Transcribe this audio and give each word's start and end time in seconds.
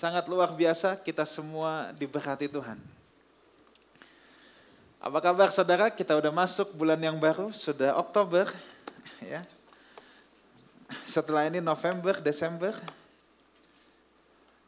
Sangat 0.00 0.24
luar 0.32 0.56
biasa 0.56 0.96
kita 0.96 1.28
semua 1.28 1.92
diberkati 1.92 2.48
Tuhan. 2.48 2.80
Apa 4.96 5.20
kabar 5.20 5.52
saudara? 5.52 5.92
Kita 5.92 6.16
udah 6.16 6.32
masuk 6.32 6.72
bulan 6.72 6.96
yang 6.96 7.20
baru, 7.20 7.52
sudah 7.52 7.92
Oktober. 8.00 8.48
ya. 9.20 9.44
Setelah 11.04 11.52
ini 11.52 11.60
November, 11.60 12.16
Desember, 12.16 12.72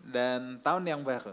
dan 0.04 0.60
tahun 0.60 0.84
yang 0.84 1.00
baru. 1.00 1.32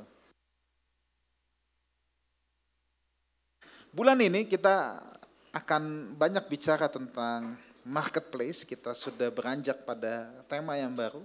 Bulan 3.92 4.24
ini 4.24 4.48
kita 4.48 5.04
akan 5.52 6.16
banyak 6.16 6.48
bicara 6.48 6.88
tentang 6.88 7.60
marketplace. 7.84 8.64
Kita 8.64 8.96
sudah 8.96 9.28
beranjak 9.28 9.84
pada 9.84 10.32
tema 10.48 10.80
yang 10.80 10.96
baru, 10.96 11.20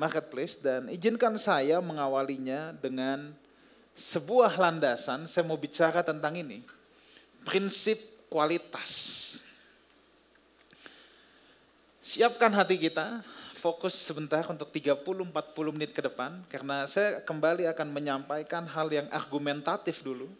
marketplace. 0.00 0.56
Dan 0.56 0.88
izinkan 0.88 1.36
saya 1.36 1.76
mengawalinya 1.84 2.72
dengan 2.72 3.36
sebuah 3.92 4.56
landasan. 4.56 5.28
Saya 5.28 5.44
mau 5.44 5.60
bicara 5.60 6.00
tentang 6.00 6.40
ini, 6.40 6.64
prinsip 7.44 8.00
kualitas. 8.32 9.28
Siapkan 12.00 12.50
hati 12.56 12.80
kita, 12.80 13.20
fokus 13.60 13.92
sebentar 13.92 14.42
untuk 14.48 14.72
30-40 14.72 15.76
menit 15.76 15.92
ke 15.92 16.00
depan. 16.00 16.40
Karena 16.48 16.88
saya 16.88 17.20
kembali 17.20 17.68
akan 17.68 17.88
menyampaikan 17.92 18.64
hal 18.64 18.88
yang 18.88 19.06
argumentatif 19.12 20.00
dulu 20.00 20.32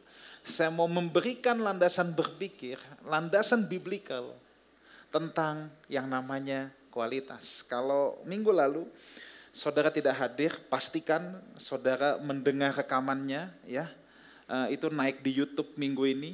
saya 0.45 0.73
mau 0.73 0.89
memberikan 0.89 1.61
landasan 1.61 2.17
berpikir, 2.17 2.81
landasan 3.05 3.69
biblikal 3.69 4.33
tentang 5.13 5.69
yang 5.91 6.09
namanya 6.09 6.73
kualitas. 6.89 7.61
Kalau 7.69 8.23
minggu 8.25 8.49
lalu 8.49 8.89
saudara 9.51 9.91
tidak 9.91 10.15
hadir, 10.17 10.53
pastikan 10.71 11.43
saudara 11.59 12.19
mendengar 12.23 12.75
rekamannya 12.75 13.51
ya. 13.67 13.91
Eh, 14.51 14.75
itu 14.79 14.91
naik 14.91 15.23
di 15.23 15.31
YouTube 15.39 15.71
minggu 15.79 16.07
ini. 16.11 16.33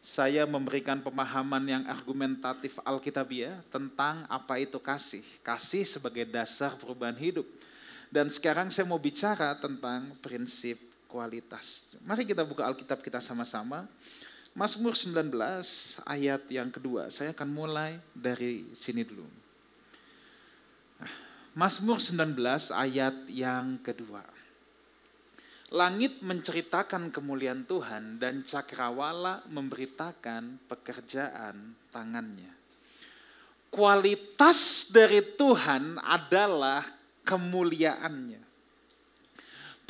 Saya 0.00 0.48
memberikan 0.48 0.96
pemahaman 1.04 1.60
yang 1.68 1.84
argumentatif 1.84 2.80
Alkitabiah 2.80 3.60
tentang 3.68 4.24
apa 4.32 4.56
itu 4.56 4.80
kasih. 4.80 5.20
Kasih 5.44 5.84
sebagai 5.84 6.24
dasar 6.24 6.72
perubahan 6.80 7.20
hidup. 7.20 7.44
Dan 8.08 8.32
sekarang 8.32 8.72
saya 8.72 8.88
mau 8.88 8.96
bicara 8.96 9.52
tentang 9.60 10.16
prinsip 10.24 10.80
kualitas. 11.04 11.84
Mari 12.00 12.24
kita 12.24 12.48
buka 12.48 12.64
Alkitab 12.64 13.04
kita 13.04 13.20
sama-sama. 13.20 13.84
Mazmur 14.56 14.96
19 14.96 15.30
ayat 16.08 16.42
yang 16.48 16.72
kedua. 16.72 17.12
Saya 17.12 17.36
akan 17.36 17.48
mulai 17.52 18.00
dari 18.16 18.66
sini 18.72 19.04
dulu. 19.04 19.28
Mazmur 21.50 21.98
19 21.98 22.38
ayat 22.70 23.26
yang 23.26 23.82
kedua. 23.82 24.22
Langit 25.74 26.22
menceritakan 26.22 27.10
kemuliaan 27.10 27.66
Tuhan 27.66 28.22
dan 28.22 28.46
cakrawala 28.46 29.42
memberitakan 29.50 30.62
pekerjaan 30.70 31.74
tangannya. 31.90 32.54
Kualitas 33.66 34.86
dari 34.94 35.22
Tuhan 35.22 35.98
adalah 35.98 36.86
kemuliaannya. 37.26 38.42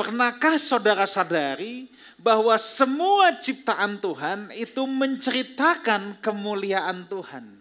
Pernahkah 0.01 0.57
saudara 0.57 1.05
sadari 1.05 1.93
bahwa 2.17 2.57
semua 2.57 3.37
ciptaan 3.37 4.01
Tuhan 4.01 4.49
itu 4.57 4.89
menceritakan 4.89 6.25
kemuliaan 6.25 7.05
Tuhan? 7.05 7.61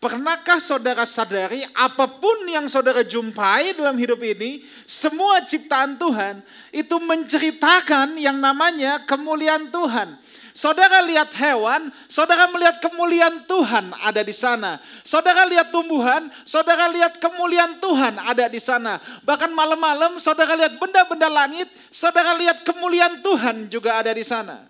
Pernahkah 0.00 0.56
saudara 0.64 1.04
sadari 1.04 1.60
apa 1.76 2.08
pun 2.08 2.48
yang 2.48 2.72
saudara 2.72 3.04
jumpai 3.04 3.76
dalam 3.76 4.00
hidup 4.00 4.16
ini, 4.24 4.64
semua 4.88 5.44
ciptaan 5.44 6.00
Tuhan 6.00 6.40
itu 6.72 6.96
menceritakan 6.96 8.16
yang 8.16 8.40
namanya 8.40 9.04
kemuliaan 9.04 9.68
Tuhan. 9.68 10.16
Saudara 10.56 11.04
lihat 11.04 11.36
hewan, 11.36 11.92
saudara 12.08 12.48
melihat 12.48 12.80
kemuliaan 12.80 13.44
Tuhan 13.44 13.92
ada 14.00 14.24
di 14.24 14.32
sana. 14.32 14.80
Saudara 15.04 15.44
lihat 15.44 15.68
tumbuhan, 15.68 16.32
saudara 16.48 16.88
lihat 16.88 17.20
kemuliaan 17.20 17.76
Tuhan 17.76 18.16
ada 18.24 18.48
di 18.48 18.56
sana. 18.56 19.04
Bahkan 19.20 19.52
malam-malam 19.52 20.16
saudara 20.16 20.56
lihat 20.56 20.80
benda-benda 20.80 21.28
langit, 21.28 21.68
saudara 21.92 22.32
lihat 22.40 22.64
kemuliaan 22.64 23.20
Tuhan 23.20 23.68
juga 23.68 24.00
ada 24.00 24.16
di 24.16 24.24
sana. 24.24 24.64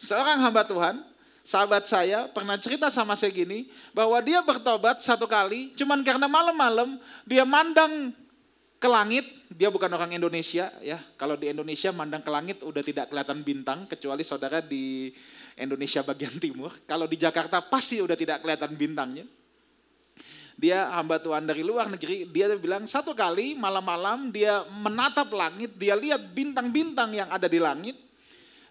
Seorang 0.00 0.40
hamba 0.40 0.64
Tuhan, 0.64 1.09
sahabat 1.44 1.88
saya 1.88 2.28
pernah 2.30 2.56
cerita 2.60 2.88
sama 2.92 3.16
saya 3.16 3.32
gini, 3.32 3.68
bahwa 3.92 4.16
dia 4.20 4.40
bertobat 4.44 5.00
satu 5.00 5.24
kali, 5.24 5.72
cuman 5.74 6.04
karena 6.04 6.26
malam-malam 6.30 7.00
dia 7.24 7.42
mandang 7.44 8.14
ke 8.80 8.88
langit, 8.88 9.28
dia 9.52 9.68
bukan 9.68 9.92
orang 9.92 10.16
Indonesia 10.16 10.72
ya. 10.80 10.96
Kalau 11.20 11.36
di 11.36 11.52
Indonesia 11.52 11.92
mandang 11.92 12.24
ke 12.24 12.32
langit 12.32 12.64
udah 12.64 12.80
tidak 12.80 13.12
kelihatan 13.12 13.44
bintang 13.44 13.84
kecuali 13.84 14.24
saudara 14.24 14.64
di 14.64 15.12
Indonesia 15.60 16.00
bagian 16.00 16.40
timur. 16.44 16.72
Kalau 16.88 17.04
di 17.04 17.20
Jakarta 17.20 17.60
pasti 17.60 18.00
udah 18.00 18.16
tidak 18.16 18.40
kelihatan 18.40 18.72
bintangnya. 18.80 19.28
Dia 20.60 20.92
hamba 20.92 21.16
Tuhan 21.20 21.48
dari 21.48 21.64
luar 21.64 21.88
negeri, 21.88 22.28
dia 22.28 22.52
bilang 22.56 22.84
satu 22.84 23.16
kali 23.16 23.56
malam-malam 23.56 24.28
dia 24.28 24.60
menatap 24.68 25.32
langit, 25.32 25.72
dia 25.80 25.96
lihat 25.96 26.36
bintang-bintang 26.36 27.16
yang 27.16 27.32
ada 27.32 27.48
di 27.48 27.56
langit. 27.56 27.96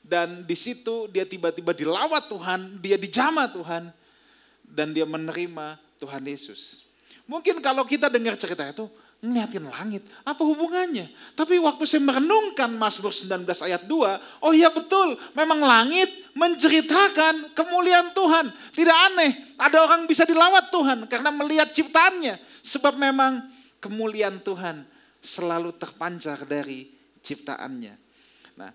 Dan 0.10 0.42
di 0.42 0.58
situ 0.58 1.06
dia 1.14 1.22
tiba-tiba 1.30 1.70
dilawat 1.70 2.26
Tuhan, 2.26 2.82
dia 2.82 2.98
dijama 2.98 3.46
Tuhan. 3.46 3.94
Dan 4.66 4.94
dia 4.94 5.06
menerima 5.06 5.78
Tuhan 6.02 6.26
Yesus. 6.26 6.82
Mungkin 7.30 7.62
kalau 7.62 7.86
kita 7.86 8.10
dengar 8.10 8.34
cerita 8.42 8.66
itu, 8.66 8.90
ngeliatin 9.20 9.68
langit. 9.68 10.04
Apa 10.24 10.42
hubungannya? 10.42 11.12
Tapi 11.36 11.60
waktu 11.60 11.84
saya 11.84 12.02
merenungkan 12.02 12.72
Mazmur 12.72 13.12
19 13.12 13.46
ayat 13.68 13.84
2, 13.86 14.42
oh 14.42 14.54
iya 14.56 14.72
betul, 14.72 15.20
memang 15.36 15.60
langit 15.60 16.10
menceritakan 16.34 17.52
kemuliaan 17.52 18.16
Tuhan. 18.16 18.46
Tidak 18.72 18.98
aneh, 19.12 19.32
ada 19.60 19.84
orang 19.84 20.08
bisa 20.08 20.24
dilawat 20.24 20.72
Tuhan 20.72 21.06
karena 21.12 21.30
melihat 21.36 21.70
ciptaannya. 21.76 22.40
Sebab 22.64 22.96
memang 22.96 23.46
kemuliaan 23.84 24.40
Tuhan 24.40 24.88
selalu 25.20 25.76
terpancar 25.76 26.48
dari 26.48 26.88
ciptaannya. 27.20 27.94
Nah, 28.56 28.72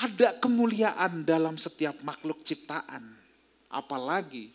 ada 0.00 0.32
kemuliaan 0.40 1.20
dalam 1.28 1.60
setiap 1.60 2.00
makhluk 2.00 2.40
ciptaan. 2.40 3.04
Apalagi 3.68 4.50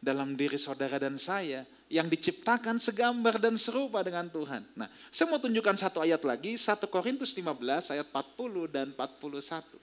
dalam 0.00 0.36
diri 0.36 0.60
saudara 0.60 1.00
dan 1.00 1.16
saya 1.16 1.64
yang 1.90 2.06
diciptakan 2.06 2.78
segambar 2.78 3.40
dan 3.42 3.58
serupa 3.58 4.04
dengan 4.04 4.30
Tuhan. 4.30 4.62
Nah, 4.78 4.86
saya 5.10 5.26
mau 5.26 5.42
tunjukkan 5.42 5.76
satu 5.76 5.98
ayat 6.04 6.22
lagi, 6.22 6.54
1 6.54 6.86
Korintus 6.86 7.34
15 7.34 7.90
ayat 7.96 8.06
40 8.06 8.70
dan 8.70 8.86
41. 8.94 9.80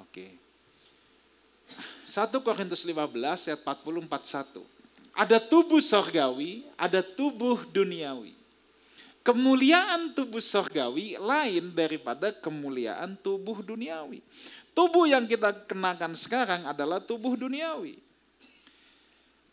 Oke. 0.00 0.26
1 2.08 2.40
Korintus 2.40 2.82
15 2.86 3.52
ayat 3.52 3.60
40 3.60 4.06
41. 4.08 4.64
Ada 5.14 5.38
tubuh 5.38 5.78
sorgawi, 5.78 6.66
ada 6.74 6.98
tubuh 6.98 7.62
duniawi. 7.70 8.43
Kemuliaan 9.24 10.12
tubuh 10.12 10.44
sorgawi 10.44 11.16
lain 11.16 11.72
daripada 11.72 12.28
kemuliaan 12.28 13.16
tubuh 13.16 13.64
duniawi. 13.64 14.20
Tubuh 14.76 15.08
yang 15.08 15.24
kita 15.24 15.64
kenakan 15.64 16.12
sekarang 16.12 16.68
adalah 16.68 17.00
tubuh 17.00 17.32
duniawi. 17.32 17.96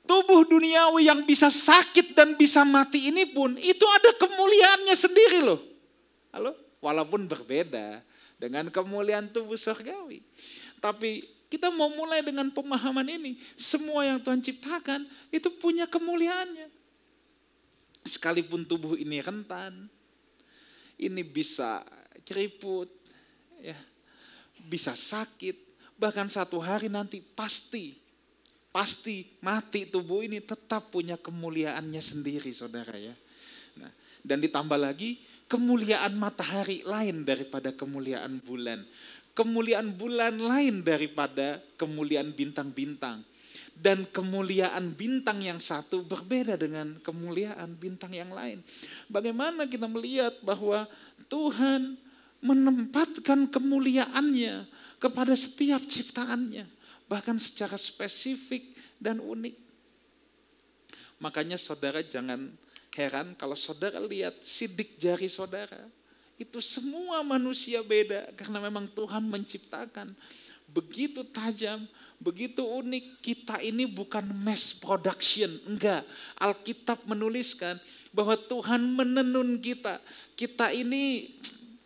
Tubuh 0.03 0.43
duniawi 0.43 1.07
yang 1.07 1.23
bisa 1.23 1.47
sakit 1.47 2.11
dan 2.11 2.35
bisa 2.35 2.67
mati 2.67 3.15
ini 3.15 3.23
pun 3.31 3.55
itu 3.55 3.85
ada 3.87 4.11
kemuliaannya 4.19 4.91
sendiri 4.91 5.39
loh. 5.39 5.63
Halo? 6.35 6.51
Walaupun 6.83 7.31
berbeda 7.31 8.03
dengan 8.35 8.67
kemuliaan 8.67 9.31
tubuh 9.31 9.55
surgawi. 9.55 10.19
Tapi 10.83 11.23
kita 11.47 11.71
mau 11.71 11.87
mulai 11.95 12.19
dengan 12.19 12.51
pemahaman 12.51 13.07
ini. 13.07 13.39
Semua 13.55 14.03
yang 14.03 14.19
Tuhan 14.19 14.43
ciptakan 14.43 15.07
itu 15.31 15.47
punya 15.55 15.87
kemuliaannya. 15.87 16.80
Sekalipun 18.01 18.65
tubuh 18.65 18.97
ini 18.97 19.21
rentan, 19.21 19.85
ini 20.97 21.21
bisa 21.21 21.85
keriput, 22.25 22.89
ya, 23.61 23.77
bisa 24.65 24.97
sakit, 24.97 25.53
bahkan 25.97 26.25
satu 26.29 26.57
hari 26.57 26.89
nanti 26.89 27.21
pasti, 27.21 27.93
pasti 28.73 29.29
mati 29.41 29.85
tubuh 29.85 30.25
ini 30.25 30.41
tetap 30.41 30.89
punya 30.89 31.17
kemuliaannya 31.17 32.01
sendiri 32.01 32.49
saudara 32.53 32.97
ya. 32.97 33.13
Nah, 33.77 33.93
dan 34.25 34.41
ditambah 34.41 34.77
lagi 34.77 35.21
kemuliaan 35.49 36.15
matahari 36.15 36.85
lain 36.85 37.27
daripada 37.27 37.73
kemuliaan 37.73 38.39
bulan. 38.41 38.85
Kemuliaan 39.31 39.95
bulan 39.95 40.35
lain 40.39 40.83
daripada 40.83 41.63
kemuliaan 41.79 42.35
bintang-bintang. 42.35 43.23
Dan 43.81 44.05
kemuliaan 44.13 44.93
bintang 44.93 45.41
yang 45.41 45.57
satu 45.57 46.05
berbeda 46.05 46.53
dengan 46.53 47.01
kemuliaan 47.01 47.73
bintang 47.73 48.13
yang 48.13 48.29
lain. 48.29 48.61
Bagaimana 49.09 49.65
kita 49.65 49.89
melihat 49.89 50.37
bahwa 50.45 50.85
Tuhan 51.25 51.97
menempatkan 52.45 53.49
kemuliaannya 53.49 54.69
kepada 55.01 55.33
setiap 55.33 55.81
ciptaannya, 55.89 56.69
bahkan 57.09 57.41
secara 57.41 57.73
spesifik 57.73 58.77
dan 59.01 59.17
unik. 59.17 59.57
Makanya 61.17 61.57
saudara 61.57 62.05
jangan 62.05 62.53
Heran 62.91 63.39
kalau 63.39 63.55
saudara 63.55 64.03
lihat 64.03 64.43
sidik 64.43 64.99
jari 64.99 65.31
saudara, 65.31 65.87
itu 66.35 66.59
semua 66.59 67.23
manusia 67.23 67.79
beda 67.79 68.35
karena 68.35 68.59
memang 68.59 68.89
Tuhan 68.91 69.23
menciptakan 69.31 70.11
begitu 70.71 71.21
tajam, 71.27 71.83
begitu 72.17 72.63
unik. 72.63 73.19
Kita 73.19 73.59
ini 73.59 73.85
bukan 73.85 74.25
mass 74.31 74.71
production, 74.71 75.51
enggak. 75.67 76.07
Alkitab 76.39 77.03
menuliskan 77.05 77.77
bahwa 78.15 78.35
Tuhan 78.39 78.81
menenun 78.81 79.59
kita. 79.59 79.99
Kita 80.35 80.71
ini 80.71 81.35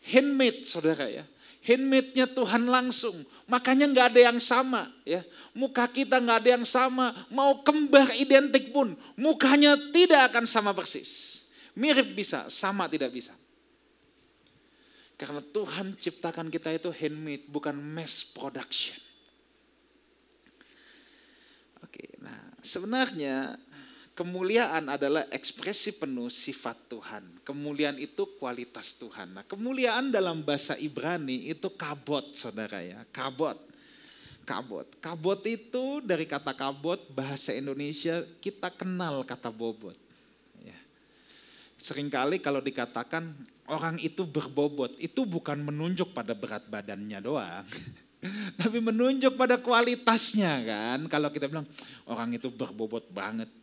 handmade, 0.06 0.64
saudara 0.64 1.10
ya. 1.10 1.26
Handmade-nya 1.66 2.30
Tuhan 2.30 2.70
langsung. 2.70 3.26
Makanya 3.50 3.90
nggak 3.90 4.08
ada 4.14 4.22
yang 4.30 4.38
sama 4.38 4.94
ya. 5.02 5.26
Muka 5.50 5.90
kita 5.90 6.22
nggak 6.22 6.46
ada 6.46 6.50
yang 6.62 6.66
sama. 6.66 7.26
Mau 7.34 7.66
kembar 7.66 8.14
identik 8.14 8.70
pun 8.70 8.94
mukanya 9.18 9.74
tidak 9.90 10.30
akan 10.30 10.46
sama 10.46 10.78
persis. 10.78 11.42
Mirip 11.74 12.14
bisa, 12.14 12.46
sama 12.54 12.86
tidak 12.86 13.10
bisa. 13.10 13.34
Karena 15.16 15.40
Tuhan 15.40 15.96
ciptakan 15.96 16.52
kita 16.52 16.76
itu 16.76 16.92
handmade, 16.92 17.48
bukan 17.48 17.76
mass 17.76 18.28
production. 18.28 19.00
Oke, 21.80 22.20
nah 22.20 22.52
sebenarnya 22.60 23.56
Kemuliaan 24.16 24.88
adalah 24.88 25.28
ekspresi 25.28 25.92
penuh 25.92 26.32
sifat 26.32 26.88
Tuhan. 26.88 27.44
Kemuliaan 27.44 28.00
itu 28.00 28.24
kualitas 28.40 28.96
Tuhan. 28.96 29.36
Nah, 29.36 29.44
kemuliaan 29.44 30.08
dalam 30.08 30.40
bahasa 30.40 30.80
Ibrani 30.80 31.52
itu 31.52 31.68
kabot, 31.76 32.32
saudara 32.32 32.80
ya. 32.80 33.04
Kabot. 33.12 33.60
Kabot. 34.48 34.88
Kabot 35.04 35.44
itu 35.44 36.00
dari 36.00 36.24
kata 36.24 36.56
kabot, 36.56 36.96
bahasa 37.12 37.52
Indonesia 37.52 38.24
kita 38.40 38.72
kenal 38.72 39.28
kata 39.28 39.52
bobot. 39.52 40.00
Ya. 41.86 41.94
Seringkali 41.94 42.42
kalau 42.42 42.66
dikatakan 42.66 43.30
orang 43.70 44.02
itu 44.02 44.26
berbobot, 44.26 44.98
itu 44.98 45.22
bukan 45.22 45.62
menunjuk 45.62 46.18
pada 46.18 46.34
berat 46.34 46.66
badannya 46.66 47.22
doang. 47.22 47.66
Tapi 48.60 48.82
menunjuk 48.82 49.38
pada 49.38 49.62
kualitasnya 49.62 50.66
kan. 50.66 51.00
Kalau 51.06 51.30
kita 51.30 51.46
bilang 51.46 51.70
orang 52.10 52.34
itu 52.34 52.50
berbobot 52.50 53.06
banget 53.14 53.54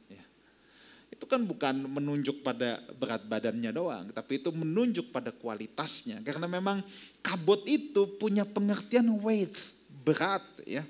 itu 1.23 1.29
kan 1.31 1.39
bukan 1.45 1.87
menunjuk 1.87 2.43
pada 2.43 2.83
berat 2.99 3.23
badannya 3.23 3.71
doang, 3.71 4.11
tapi 4.11 4.43
itu 4.43 4.51
menunjuk 4.51 5.15
pada 5.15 5.31
kualitasnya. 5.31 6.19
Karena 6.25 6.51
memang 6.51 6.83
kabut 7.23 7.63
itu 7.69 8.19
punya 8.19 8.43
pengertian 8.43 9.07
weight, 9.23 9.55
berat 10.03 10.43
ya. 10.67 10.83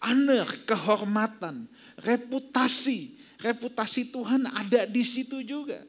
Honor, 0.00 0.48
kehormatan, 0.64 1.68
reputasi. 2.00 3.20
Reputasi 3.36 4.08
Tuhan 4.08 4.48
ada 4.48 4.88
di 4.88 5.04
situ 5.04 5.44
juga. 5.44 5.84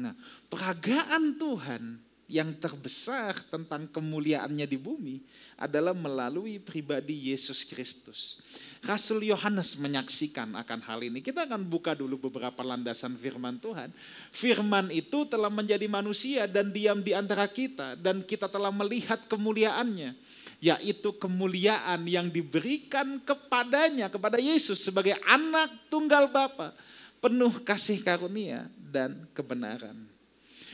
Nah, 0.00 0.16
peragaan 0.48 1.36
Tuhan 1.36 2.00
yang 2.30 2.54
terbesar 2.62 3.34
tentang 3.50 3.90
kemuliaannya 3.90 4.62
di 4.62 4.78
bumi 4.78 5.18
adalah 5.58 5.90
melalui 5.90 6.62
pribadi 6.62 7.34
Yesus 7.34 7.66
Kristus. 7.66 8.38
Rasul 8.86 9.26
Yohanes 9.26 9.74
menyaksikan 9.74 10.54
akan 10.54 10.80
hal 10.86 11.02
ini. 11.02 11.18
Kita 11.26 11.50
akan 11.50 11.66
buka 11.66 11.98
dulu 11.98 12.30
beberapa 12.30 12.62
landasan 12.62 13.18
firman 13.18 13.58
Tuhan. 13.58 13.90
Firman 14.30 14.94
itu 14.94 15.26
telah 15.26 15.50
menjadi 15.50 15.90
manusia 15.90 16.46
dan 16.46 16.70
diam 16.70 17.02
di 17.02 17.10
antara 17.18 17.50
kita 17.50 17.98
dan 17.98 18.22
kita 18.22 18.46
telah 18.46 18.70
melihat 18.70 19.26
kemuliaannya 19.26 20.14
yaitu 20.60 21.10
kemuliaan 21.16 22.04
yang 22.04 22.28
diberikan 22.28 23.18
kepadanya 23.24 24.12
kepada 24.12 24.36
Yesus 24.36 24.84
sebagai 24.84 25.16
anak 25.24 25.72
tunggal 25.88 26.28
Bapa 26.28 26.76
penuh 27.20 27.60
kasih 27.62 28.00
karunia 28.02 28.66
dan 28.80 29.28
kebenaran 29.36 30.10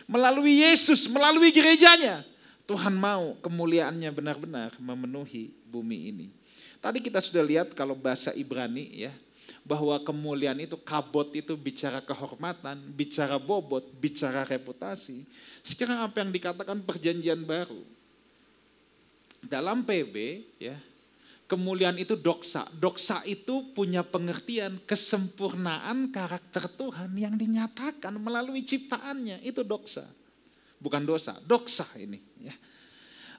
melalui 0.06 0.62
Yesus, 0.62 1.10
melalui 1.10 1.50
gerejanya. 1.50 2.22
Tuhan 2.66 2.94
mau 2.94 3.38
kemuliaannya 3.42 4.10
benar-benar 4.10 4.74
memenuhi 4.82 5.54
bumi 5.70 6.10
ini. 6.10 6.26
Tadi 6.82 6.98
kita 6.98 7.22
sudah 7.22 7.42
lihat 7.42 7.74
kalau 7.78 7.94
bahasa 7.94 8.34
Ibrani 8.34 9.06
ya, 9.06 9.12
bahwa 9.62 9.94
kemuliaan 10.02 10.58
itu 10.58 10.74
kabot 10.78 11.30
itu 11.30 11.54
bicara 11.54 12.02
kehormatan, 12.02 12.90
bicara 12.90 13.38
bobot, 13.38 13.86
bicara 13.98 14.42
reputasi. 14.42 15.22
Sekarang 15.62 16.06
apa 16.06 16.22
yang 16.22 16.30
dikatakan 16.34 16.82
perjanjian 16.82 17.42
baru? 17.46 17.82
Dalam 19.46 19.86
PB 19.86 20.14
ya, 20.58 20.74
kemuliaan 21.46 21.96
itu 21.96 22.18
doksa. 22.18 22.66
Doksa 22.74 23.22
itu 23.22 23.72
punya 23.72 24.02
pengertian 24.02 24.82
kesempurnaan 24.84 26.10
karakter 26.10 26.66
Tuhan 26.70 27.14
yang 27.16 27.34
dinyatakan 27.38 28.14
melalui 28.18 28.66
ciptaannya. 28.66 29.42
Itu 29.42 29.62
doksa. 29.62 30.06
Bukan 30.76 31.06
dosa, 31.08 31.40
doksa 31.42 31.88
ini. 31.96 32.20
Ya. 32.42 32.52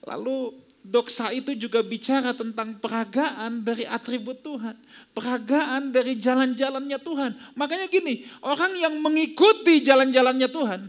Lalu 0.07 0.55
doksa 0.81 1.35
itu 1.35 1.51
juga 1.53 1.83
bicara 1.83 2.31
tentang 2.31 2.79
peragaan 2.79 3.61
dari 3.61 3.83
atribut 3.83 4.39
Tuhan. 4.41 4.79
Peragaan 5.11 5.91
dari 5.91 6.15
jalan-jalannya 6.15 6.97
Tuhan. 7.03 7.31
Makanya 7.59 7.91
gini, 7.91 8.25
orang 8.41 8.73
yang 8.79 8.95
mengikuti 8.97 9.83
jalan-jalannya 9.83 10.49
Tuhan 10.49 10.81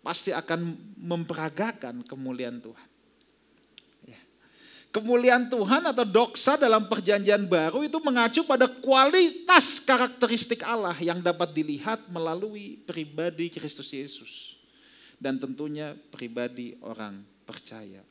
pasti 0.00 0.32
akan 0.32 0.72
memperagakan 0.96 2.00
kemuliaan 2.08 2.64
Tuhan. 2.64 2.87
Kemuliaan 4.98 5.46
Tuhan 5.46 5.86
atau 5.86 6.02
doksa 6.02 6.58
dalam 6.58 6.90
perjanjian 6.90 7.46
baru 7.46 7.86
itu 7.86 8.02
mengacu 8.02 8.42
pada 8.42 8.66
kualitas 8.66 9.78
karakteristik 9.78 10.66
Allah 10.66 10.98
yang 10.98 11.22
dapat 11.22 11.54
dilihat 11.54 12.10
melalui 12.10 12.82
pribadi 12.82 13.46
Kristus 13.46 13.94
Yesus. 13.94 14.58
Dan 15.22 15.38
tentunya 15.38 15.94
pribadi 16.10 16.74
orang 16.82 17.22
percaya. 17.46 18.02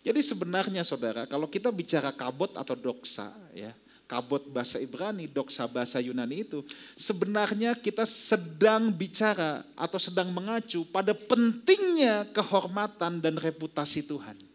Jadi 0.00 0.24
sebenarnya 0.24 0.88
saudara, 0.88 1.28
kalau 1.28 1.52
kita 1.52 1.68
bicara 1.68 2.08
kabot 2.16 2.56
atau 2.56 2.72
doksa, 2.72 3.28
ya, 3.52 3.76
kabot 4.08 4.40
bahasa 4.48 4.80
Ibrani, 4.80 5.28
doksa 5.28 5.68
bahasa 5.68 6.00
Yunani 6.00 6.48
itu, 6.48 6.64
sebenarnya 6.96 7.76
kita 7.76 8.08
sedang 8.08 8.88
bicara 8.88 9.68
atau 9.76 10.00
sedang 10.00 10.32
mengacu 10.32 10.88
pada 10.88 11.12
pentingnya 11.12 12.24
kehormatan 12.32 13.20
dan 13.20 13.36
reputasi 13.36 14.00
Tuhan. 14.00 14.51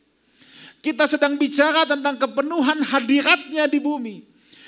Kita 0.81 1.09
sedang 1.09 1.35
bicara 1.35 1.83
tentang 1.83 2.15
kepenuhan 2.21 2.85
hadiratnya 2.85 3.65
di 3.65 3.79
bumi. 3.81 4.17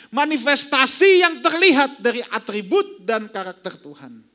Manifestasi 0.09 1.21
yang 1.21 1.38
terlihat 1.45 2.01
dari 2.01 2.25
atribut 2.33 3.06
dan 3.06 3.29
karakter 3.29 3.77
Tuhan. 3.77 4.25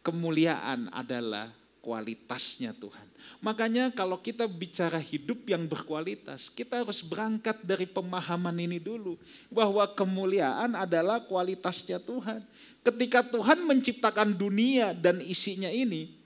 Kemuliaan 0.00 0.88
adalah 0.88 1.52
kualitasnya 1.84 2.72
Tuhan. 2.72 3.08
Makanya 3.40 3.92
kalau 3.92 4.20
kita 4.20 4.44
bicara 4.44 5.00
hidup 5.00 5.48
yang 5.48 5.64
berkualitas, 5.64 6.52
kita 6.52 6.84
harus 6.84 7.00
berangkat 7.00 7.60
dari 7.64 7.88
pemahaman 7.88 8.56
ini 8.60 8.76
dulu. 8.76 9.16
Bahwa 9.48 9.84
kemuliaan 9.88 10.76
adalah 10.76 11.24
kualitasnya 11.24 12.00
Tuhan. 12.00 12.44
Ketika 12.84 13.24
Tuhan 13.24 13.64
menciptakan 13.64 14.36
dunia 14.36 14.92
dan 14.92 15.24
isinya 15.24 15.72
ini, 15.72 16.19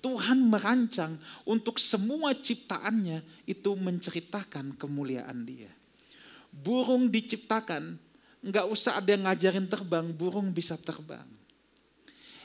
Tuhan 0.00 0.38
merancang 0.38 1.18
untuk 1.42 1.80
semua 1.80 2.36
ciptaannya 2.36 3.24
itu 3.48 3.72
menceritakan 3.74 4.76
kemuliaan 4.76 5.42
dia. 5.42 5.72
Burung 6.52 7.10
diciptakan, 7.10 7.98
nggak 8.40 8.66
usah 8.70 9.02
ada 9.02 9.10
yang 9.12 9.26
ngajarin 9.26 9.66
terbang, 9.66 10.06
burung 10.14 10.54
bisa 10.54 10.78
terbang. 10.78 11.26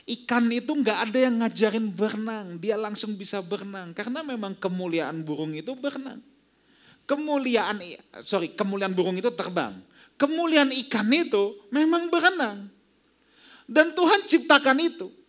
Ikan 0.02 0.50
itu 0.50 0.74
nggak 0.74 0.98
ada 1.08 1.18
yang 1.22 1.38
ngajarin 1.38 1.86
berenang, 1.86 2.58
dia 2.58 2.74
langsung 2.74 3.14
bisa 3.14 3.38
berenang 3.38 3.94
karena 3.94 4.26
memang 4.26 4.58
kemuliaan 4.58 5.22
burung 5.22 5.54
itu 5.54 5.78
berenang. 5.78 6.18
Kemuliaan 7.06 7.78
sorry 8.26 8.50
kemuliaan 8.50 8.94
burung 8.94 9.14
itu 9.14 9.30
terbang. 9.30 9.78
Kemuliaan 10.18 10.74
ikan 10.86 11.06
itu 11.10 11.58
memang 11.70 12.10
berenang. 12.10 12.66
Dan 13.66 13.94
Tuhan 13.94 14.26
ciptakan 14.26 14.78
itu. 14.82 15.21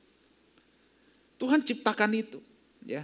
Tuhan 1.44 1.60
ciptakan 1.60 2.12
itu, 2.16 2.40
ya. 2.88 3.04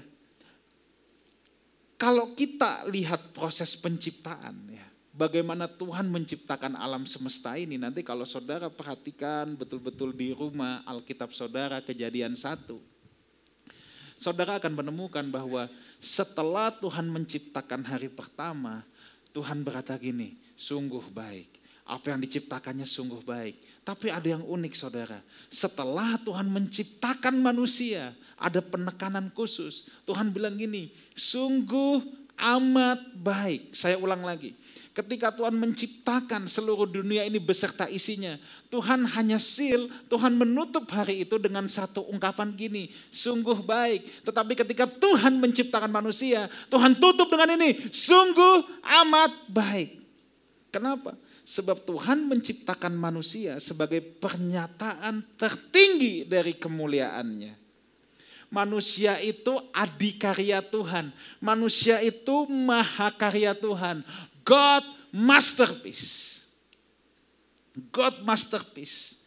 Kalau 1.99 2.31
kita 2.31 2.87
lihat 2.87 3.35
proses 3.35 3.75
penciptaan, 3.75 4.55
ya, 4.71 4.87
bagaimana 5.11 5.67
Tuhan 5.67 6.07
menciptakan 6.07 6.79
alam 6.79 7.03
semesta 7.03 7.59
ini. 7.59 7.75
Nanti 7.75 7.99
kalau 7.99 8.23
saudara 8.23 8.71
perhatikan 8.71 9.59
betul-betul 9.59 10.15
di 10.15 10.31
rumah 10.31 10.87
Alkitab 10.87 11.35
saudara 11.35 11.83
kejadian 11.83 12.39
satu. 12.39 12.79
Saudara 14.15 14.55
akan 14.55 14.79
menemukan 14.79 15.27
bahwa 15.27 15.67
setelah 15.99 16.71
Tuhan 16.79 17.11
menciptakan 17.11 17.83
hari 17.83 18.07
pertama, 18.07 18.87
Tuhan 19.35 19.67
berkata 19.67 19.99
gini, 19.99 20.39
sungguh 20.55 21.11
baik 21.11 21.58
apa 21.89 22.13
yang 22.13 22.21
diciptakannya 22.21 22.85
sungguh 22.85 23.25
baik. 23.25 23.57
Tapi 23.81 24.13
ada 24.13 24.37
yang 24.37 24.45
unik 24.45 24.73
saudara. 24.77 25.25
Setelah 25.49 26.21
Tuhan 26.21 26.45
menciptakan 26.45 27.33
manusia, 27.41 28.13
ada 28.37 28.61
penekanan 28.61 29.33
khusus. 29.33 29.89
Tuhan 30.05 30.29
bilang 30.29 30.53
gini, 30.53 30.93
sungguh 31.17 32.05
amat 32.37 33.17
baik. 33.17 33.73
Saya 33.73 33.97
ulang 33.97 34.21
lagi. 34.21 34.53
Ketika 34.93 35.31
Tuhan 35.33 35.55
menciptakan 35.55 36.45
seluruh 36.45 36.85
dunia 36.85 37.23
ini 37.23 37.39
beserta 37.39 37.87
isinya, 37.87 38.35
Tuhan 38.67 39.07
hanya 39.15 39.39
seal, 39.39 39.87
Tuhan 40.11 40.35
menutup 40.35 40.85
hari 40.91 41.23
itu 41.23 41.39
dengan 41.39 41.65
satu 41.71 42.03
ungkapan 42.05 42.51
gini, 42.53 42.91
sungguh 43.09 43.63
baik. 43.63 44.27
Tetapi 44.27 44.53
ketika 44.59 44.85
Tuhan 44.85 45.39
menciptakan 45.39 45.89
manusia, 45.89 46.51
Tuhan 46.67 46.99
tutup 46.99 47.31
dengan 47.31 47.57
ini, 47.57 47.89
sungguh 47.89 48.83
amat 48.83 49.31
baik. 49.49 49.98
Kenapa? 50.69 51.17
Sebab 51.45 51.81
Tuhan 51.81 52.29
menciptakan 52.29 52.93
manusia 52.93 53.57
sebagai 53.57 54.01
pernyataan 54.01 55.25
tertinggi 55.35 56.23
dari 56.29 56.53
kemuliaannya. 56.55 57.57
Manusia 58.49 59.21
itu 59.21 59.57
adikarya 59.73 60.61
Tuhan. 60.65 61.13
Manusia 61.37 62.01
itu 62.01 62.49
mahakarya 62.49 63.53
Tuhan. 63.53 64.01
God 64.41 64.85
masterpiece. 65.13 66.41
God 67.93 68.25
masterpiece. 68.25 69.18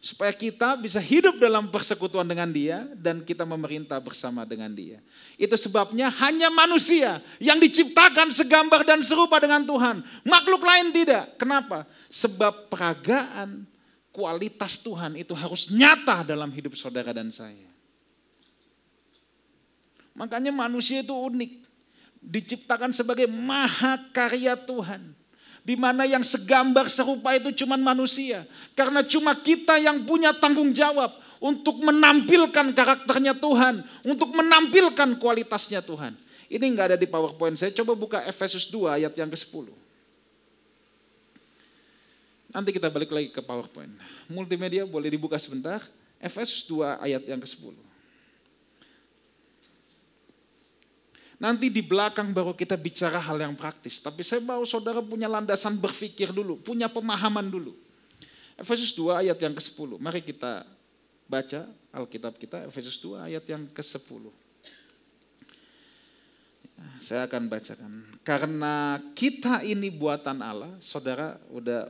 Supaya 0.00 0.32
kita 0.32 0.80
bisa 0.80 0.96
hidup 0.96 1.36
dalam 1.36 1.68
persekutuan 1.68 2.24
dengan 2.24 2.48
dia 2.48 2.88
dan 2.96 3.20
kita 3.20 3.44
memerintah 3.44 4.00
bersama 4.00 4.48
dengan 4.48 4.72
dia. 4.72 5.04
Itu 5.36 5.60
sebabnya 5.60 6.08
hanya 6.24 6.48
manusia 6.48 7.20
yang 7.36 7.60
diciptakan 7.60 8.32
segambar 8.32 8.88
dan 8.88 9.04
serupa 9.04 9.36
dengan 9.36 9.60
Tuhan. 9.60 10.00
Makhluk 10.24 10.64
lain 10.64 10.88
tidak. 10.96 11.36
Kenapa? 11.36 11.84
Sebab 12.08 12.72
peragaan 12.72 13.68
kualitas 14.08 14.80
Tuhan 14.80 15.20
itu 15.20 15.36
harus 15.36 15.68
nyata 15.68 16.24
dalam 16.24 16.48
hidup 16.48 16.80
saudara 16.80 17.12
dan 17.12 17.28
saya. 17.28 17.68
Makanya 20.16 20.48
manusia 20.48 21.04
itu 21.04 21.12
unik 21.12 21.52
diciptakan 22.20 22.92
sebagai 22.92 23.28
mahakarya 23.28 24.56
Tuhan. 24.64 25.16
Di 25.70 25.78
mana 25.78 26.02
yang 26.02 26.26
segambar 26.26 26.90
serupa 26.90 27.30
itu 27.30 27.54
cuma 27.62 27.78
manusia. 27.78 28.42
Karena 28.74 29.06
cuma 29.06 29.38
kita 29.38 29.78
yang 29.78 30.02
punya 30.02 30.34
tanggung 30.34 30.74
jawab 30.74 31.14
untuk 31.38 31.78
menampilkan 31.78 32.74
karakternya 32.74 33.38
Tuhan. 33.38 33.86
Untuk 34.02 34.34
menampilkan 34.34 35.14
kualitasnya 35.22 35.78
Tuhan. 35.78 36.18
Ini 36.50 36.66
nggak 36.74 36.86
ada 36.90 36.98
di 36.98 37.06
PowerPoint 37.06 37.54
saya. 37.54 37.70
Coba 37.70 37.94
buka 37.94 38.18
Efesus 38.26 38.66
2 38.66 38.98
ayat 38.98 39.14
yang 39.14 39.30
ke-10. 39.30 39.70
Nanti 42.50 42.74
kita 42.74 42.90
balik 42.90 43.14
lagi 43.14 43.30
ke 43.30 43.38
PowerPoint. 43.38 43.94
Multimedia 44.26 44.82
boleh 44.82 45.06
dibuka 45.06 45.38
sebentar. 45.38 45.86
Efesus 46.18 46.66
2 46.66 46.98
ayat 46.98 47.22
yang 47.30 47.38
ke-10. 47.38 47.89
Nanti 51.40 51.72
di 51.72 51.80
belakang 51.80 52.36
baru 52.36 52.52
kita 52.52 52.76
bicara 52.76 53.16
hal 53.16 53.40
yang 53.40 53.56
praktis. 53.56 53.96
Tapi 53.96 54.20
saya 54.20 54.44
mau 54.44 54.60
saudara 54.68 55.00
punya 55.00 55.24
landasan 55.24 55.72
berpikir 55.80 56.36
dulu, 56.36 56.60
punya 56.60 56.84
pemahaman 56.84 57.48
dulu. 57.48 57.72
Efesus 58.60 58.92
2 58.92 59.24
ayat 59.24 59.40
yang 59.40 59.56
ke-10. 59.56 59.96
Mari 59.96 60.20
kita 60.20 60.68
baca 61.24 61.64
Alkitab 61.96 62.36
kita, 62.36 62.68
Efesus 62.68 63.00
2 63.00 63.24
ayat 63.24 63.44
yang 63.48 63.64
ke-10. 63.72 64.28
Saya 67.00 67.24
akan 67.24 67.48
bacakan. 67.48 67.92
Karena 68.20 69.00
kita 69.16 69.64
ini 69.64 69.88
buatan 69.88 70.44
Allah, 70.44 70.76
saudara 70.84 71.40
udah 71.48 71.88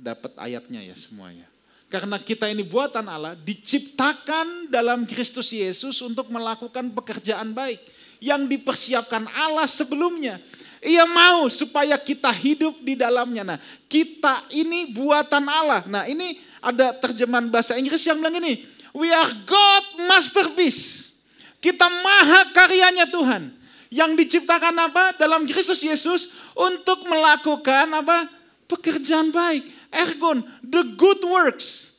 dapat 0.00 0.32
ayatnya 0.36 0.84
ya 0.84 0.96
semuanya. 0.96 1.49
Karena 1.90 2.22
kita 2.22 2.46
ini 2.46 2.62
buatan 2.62 3.02
Allah, 3.10 3.34
diciptakan 3.34 4.70
dalam 4.70 5.02
Kristus 5.02 5.50
Yesus 5.50 5.98
untuk 5.98 6.30
melakukan 6.30 6.86
pekerjaan 6.94 7.50
baik 7.50 7.82
yang 8.22 8.46
dipersiapkan 8.46 9.26
Allah 9.34 9.66
sebelumnya. 9.66 10.38
Ia 10.80 11.02
mau 11.04 11.50
supaya 11.50 11.98
kita 11.98 12.30
hidup 12.30 12.78
di 12.80 12.94
dalamnya. 12.94 13.42
Nah, 13.42 13.58
kita 13.90 14.46
ini 14.54 14.94
buatan 14.94 15.44
Allah. 15.50 15.82
Nah, 15.90 16.06
ini 16.06 16.38
ada 16.62 16.94
terjemahan 16.94 17.50
bahasa 17.50 17.74
Inggris 17.74 18.06
yang 18.06 18.22
bilang 18.22 18.38
ini, 18.38 18.64
we 18.94 19.10
are 19.10 19.34
God 19.42 19.84
masterpiece. 20.06 21.10
Kita 21.58 21.90
maha 21.90 22.54
karyanya 22.54 23.10
Tuhan. 23.10 23.50
Yang 23.90 24.10
diciptakan 24.24 24.78
apa? 24.78 25.18
Dalam 25.18 25.42
Kristus 25.50 25.82
Yesus 25.82 26.30
untuk 26.54 27.02
melakukan 27.04 27.90
apa? 27.90 28.30
Pekerjaan 28.70 29.34
baik. 29.34 29.79
Ergon, 29.90 30.46
the 30.62 30.82
good 30.94 31.20
works. 31.26 31.90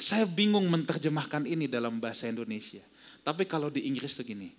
Saya 0.00 0.24
bingung 0.24 0.64
menerjemahkan 0.70 1.44
ini 1.44 1.68
dalam 1.68 2.00
bahasa 2.00 2.30
Indonesia. 2.30 2.80
Tapi 3.20 3.44
kalau 3.44 3.68
di 3.68 3.84
Inggris 3.84 4.16
tuh 4.16 4.24
gini, 4.24 4.54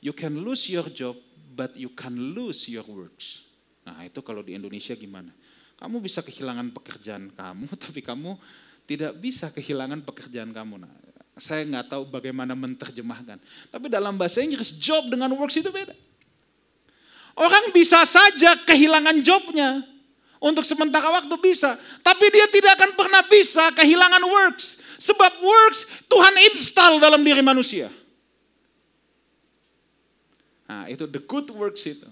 you 0.00 0.16
can 0.16 0.40
lose 0.40 0.64
your 0.72 0.88
job, 0.88 1.18
but 1.52 1.76
you 1.76 1.92
can 1.92 2.16
lose 2.32 2.64
your 2.70 2.86
works. 2.88 3.44
Nah 3.84 4.06
itu 4.08 4.24
kalau 4.24 4.40
di 4.40 4.56
Indonesia 4.56 4.96
gimana? 4.96 5.34
Kamu 5.76 6.00
bisa 6.00 6.24
kehilangan 6.24 6.72
pekerjaan 6.72 7.28
kamu, 7.32 7.66
tapi 7.84 8.00
kamu 8.00 8.40
tidak 8.88 9.12
bisa 9.20 9.52
kehilangan 9.52 10.00
pekerjaan 10.02 10.50
kamu. 10.50 10.82
Nah, 10.82 10.92
saya 11.40 11.64
nggak 11.64 11.92
tahu 11.92 12.02
bagaimana 12.08 12.52
menerjemahkan. 12.52 13.40
Tapi 13.72 13.86
dalam 13.88 14.16
bahasa 14.16 14.44
Inggris, 14.44 14.74
job 14.76 15.08
dengan 15.08 15.32
works 15.36 15.56
itu 15.56 15.72
beda. 15.72 15.96
Orang 17.38 17.72
bisa 17.72 18.04
saja 18.04 18.58
kehilangan 18.66 19.24
jobnya. 19.24 19.86
Untuk 20.40 20.64
sementara 20.64 21.12
waktu 21.12 21.36
bisa. 21.36 21.76
Tapi 22.00 22.32
dia 22.32 22.48
tidak 22.48 22.80
akan 22.80 22.90
pernah 22.96 23.20
bisa 23.28 23.68
kehilangan 23.76 24.24
works. 24.24 24.80
Sebab 24.96 25.44
works 25.44 25.84
Tuhan 26.08 26.34
install 26.48 26.96
dalam 26.96 27.20
diri 27.20 27.44
manusia. 27.44 27.92
Nah 30.64 30.88
itu 30.88 31.04
the 31.04 31.20
good 31.20 31.52
works 31.52 31.84
itu. 31.84 32.08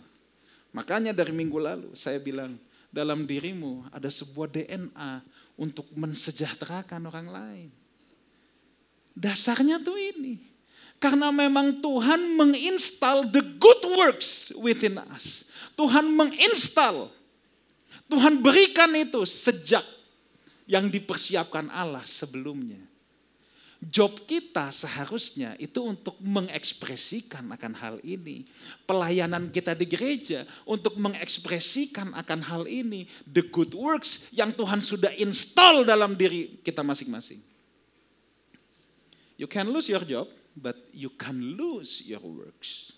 Makanya 0.77 1.17
dari 1.17 1.33
minggu 1.33 1.57
lalu 1.57 1.89
saya 1.97 2.21
bilang, 2.21 2.61
dalam 2.89 3.25
dirimu 3.25 3.89
ada 3.89 4.09
sebuah 4.09 4.49
DNA 4.53 5.25
untuk 5.57 5.89
mensejahterakan 5.97 7.09
orang 7.09 7.29
lain. 7.29 7.69
Dasarnya 9.17 9.81
tuh 9.81 9.97
ini. 9.97 10.41
Karena 10.99 11.31
memang 11.31 11.79
Tuhan 11.79 12.35
menginstal 12.35 13.31
the 13.31 13.43
good 13.63 13.83
works 13.95 14.51
within 14.59 14.99
us. 15.15 15.47
Tuhan 15.79 16.11
menginstal 16.11 17.15
Tuhan 18.09 18.41
berikan 18.41 18.89
itu 18.97 19.25
sejak 19.29 19.85
yang 20.69 20.89
dipersiapkan 20.93 21.73
Allah 21.73 22.05
sebelumnya. 22.05 22.81
Job 23.79 24.27
kita 24.27 24.75
seharusnya 24.75 25.55
itu 25.55 25.79
untuk 25.79 26.19
mengekspresikan 26.19 27.47
akan 27.55 27.73
hal 27.79 27.97
ini. 28.03 28.43
Pelayanan 28.83 29.55
kita 29.55 29.71
di 29.71 29.87
gereja 29.87 30.43
untuk 30.67 30.99
mengekspresikan 30.99 32.11
akan 32.11 32.43
hal 32.43 32.67
ini. 32.67 33.07
The 33.23 33.47
good 33.47 33.79
works 33.79 34.27
yang 34.35 34.51
Tuhan 34.51 34.83
sudah 34.83 35.15
install 35.15 35.87
dalam 35.87 36.19
diri 36.19 36.59
kita 36.67 36.83
masing-masing. 36.83 37.39
You 39.39 39.47
can 39.47 39.71
lose 39.71 39.87
your 39.87 40.03
job, 40.03 40.27
but 40.59 40.75
you 40.91 41.15
can 41.15 41.39
lose 41.55 42.03
your 42.03 42.21
works. 42.27 42.98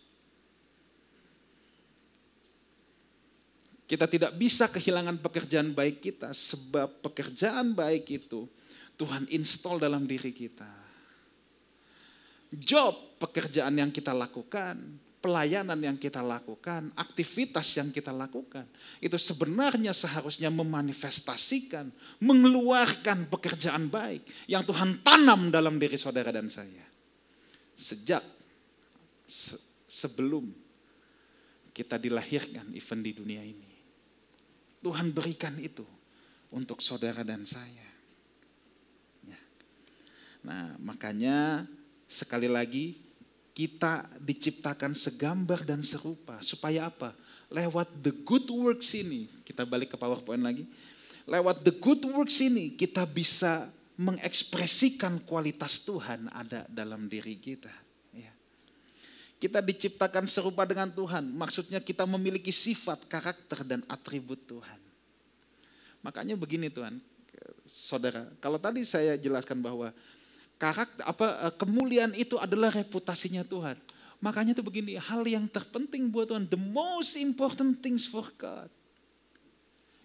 Kita 3.91 4.07
tidak 4.07 4.39
bisa 4.39 4.71
kehilangan 4.71 5.19
pekerjaan 5.19 5.75
baik 5.75 5.99
kita 5.99 6.31
sebab 6.31 7.03
pekerjaan 7.03 7.75
baik 7.75 8.07
itu 8.23 8.47
Tuhan 8.95 9.27
install 9.27 9.83
dalam 9.83 10.07
diri 10.07 10.31
kita. 10.31 10.71
Job 12.55 13.19
pekerjaan 13.19 13.75
yang 13.75 13.91
kita 13.91 14.15
lakukan, 14.15 14.79
pelayanan 15.19 15.75
yang 15.83 15.99
kita 15.99 16.23
lakukan, 16.23 16.95
aktivitas 16.95 17.67
yang 17.75 17.91
kita 17.91 18.15
lakukan, 18.15 18.63
itu 19.03 19.19
sebenarnya 19.19 19.91
seharusnya 19.91 20.55
memanifestasikan, 20.55 21.91
mengeluarkan 22.23 23.27
pekerjaan 23.27 23.91
baik 23.91 24.23
yang 24.47 24.63
Tuhan 24.63 25.03
tanam 25.03 25.51
dalam 25.51 25.83
diri 25.83 25.99
saudara 25.99 26.31
dan 26.31 26.47
saya. 26.47 26.87
Sejak 27.75 28.23
se 29.27 29.59
sebelum 29.91 30.47
kita 31.75 31.99
dilahirkan 31.99 32.71
event 32.79 33.03
di 33.03 33.13
dunia 33.19 33.43
ini. 33.43 33.70
Tuhan 34.81 35.13
berikan 35.13 35.57
itu 35.61 35.85
untuk 36.49 36.81
saudara 36.81 37.21
dan 37.21 37.45
saya. 37.45 37.89
Ya. 39.25 39.41
Nah, 40.41 40.75
makanya 40.81 41.69
sekali 42.09 42.49
lagi 42.49 42.97
kita 43.53 44.09
diciptakan 44.19 44.97
segambar 44.97 45.69
dan 45.69 45.85
serupa 45.85 46.41
supaya 46.41 46.89
apa? 46.89 47.13
Lewat 47.51 47.93
the 48.01 48.15
good 48.25 48.47
works 48.49 48.95
ini, 48.97 49.29
kita 49.45 49.67
balik 49.69 49.93
ke 49.93 49.97
PowerPoint 49.99 50.41
lagi. 50.41 50.65
Lewat 51.29 51.67
the 51.67 51.75
good 51.75 52.01
works 52.09 52.41
ini 52.41 52.73
kita 52.79 53.05
bisa 53.05 53.69
mengekspresikan 54.01 55.21
kualitas 55.29 55.77
Tuhan 55.85 56.33
ada 56.33 56.65
dalam 56.73 57.05
diri 57.05 57.37
kita. 57.37 57.90
Kita 59.41 59.65
diciptakan 59.65 60.29
serupa 60.29 60.69
dengan 60.69 60.93
Tuhan. 60.93 61.33
Maksudnya 61.33 61.81
kita 61.81 62.05
memiliki 62.05 62.53
sifat, 62.53 63.09
karakter, 63.09 63.65
dan 63.65 63.81
atribut 63.89 64.37
Tuhan. 64.45 64.77
Makanya 66.05 66.37
begini 66.37 66.69
Tuhan, 66.69 67.01
saudara. 67.65 68.29
Kalau 68.43 68.61
tadi 68.61 68.85
saya 68.85 69.17
jelaskan 69.17 69.65
bahwa 69.65 69.97
karakter 70.61 71.03
apa 71.09 71.27
eh, 71.49 71.55
kemuliaan 71.57 72.13
itu 72.13 72.37
adalah 72.37 72.69
reputasinya 72.69 73.41
Tuhan. 73.47 73.81
Makanya 74.21 74.53
itu 74.53 74.61
begini, 74.61 75.01
hal 75.01 75.25
yang 75.25 75.49
terpenting 75.49 76.13
buat 76.13 76.29
Tuhan, 76.29 76.45
the 76.45 76.61
most 76.61 77.17
important 77.17 77.81
things 77.81 78.05
for 78.05 78.29
God, 78.37 78.69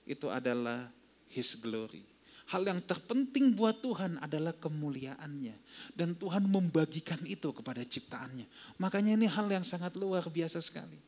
itu 0.07 0.31
adalah 0.31 0.87
His 1.27 1.51
glory. 1.59 2.14
Hal 2.45 2.61
yang 2.61 2.77
terpenting 2.85 3.57
buat 3.57 3.81
Tuhan 3.81 4.21
adalah 4.21 4.53
kemuliaannya. 4.53 5.55
Dan 5.97 6.13
Tuhan 6.13 6.45
membagikan 6.45 7.17
itu 7.25 7.49
kepada 7.49 7.81
ciptaannya. 7.81 8.45
Makanya 8.77 9.17
ini 9.17 9.25
hal 9.25 9.49
yang 9.49 9.65
sangat 9.65 9.97
luar 9.97 10.29
biasa 10.29 10.61
sekali. 10.61 11.01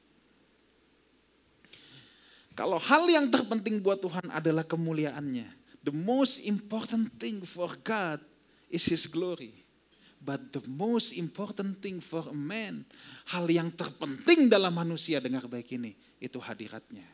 Kalau 2.57 2.81
hal 2.81 3.05
yang 3.05 3.29
terpenting 3.29 3.77
buat 3.77 4.01
Tuhan 4.01 4.33
adalah 4.33 4.65
kemuliaannya. 4.65 5.45
The 5.85 5.93
most 5.93 6.41
important 6.41 7.13
thing 7.21 7.45
for 7.45 7.69
God 7.85 8.17
is 8.73 8.89
His 8.89 9.05
glory. 9.05 9.61
But 10.17 10.49
the 10.49 10.65
most 10.65 11.13
important 11.13 11.77
thing 11.85 12.01
for 12.01 12.25
a 12.25 12.33
man, 12.33 12.81
hal 13.29 13.45
yang 13.45 13.69
terpenting 13.69 14.49
dalam 14.49 14.73
manusia, 14.73 15.21
dengar 15.21 15.45
baik 15.45 15.77
ini, 15.77 15.93
itu 16.17 16.41
hadiratnya. 16.41 17.05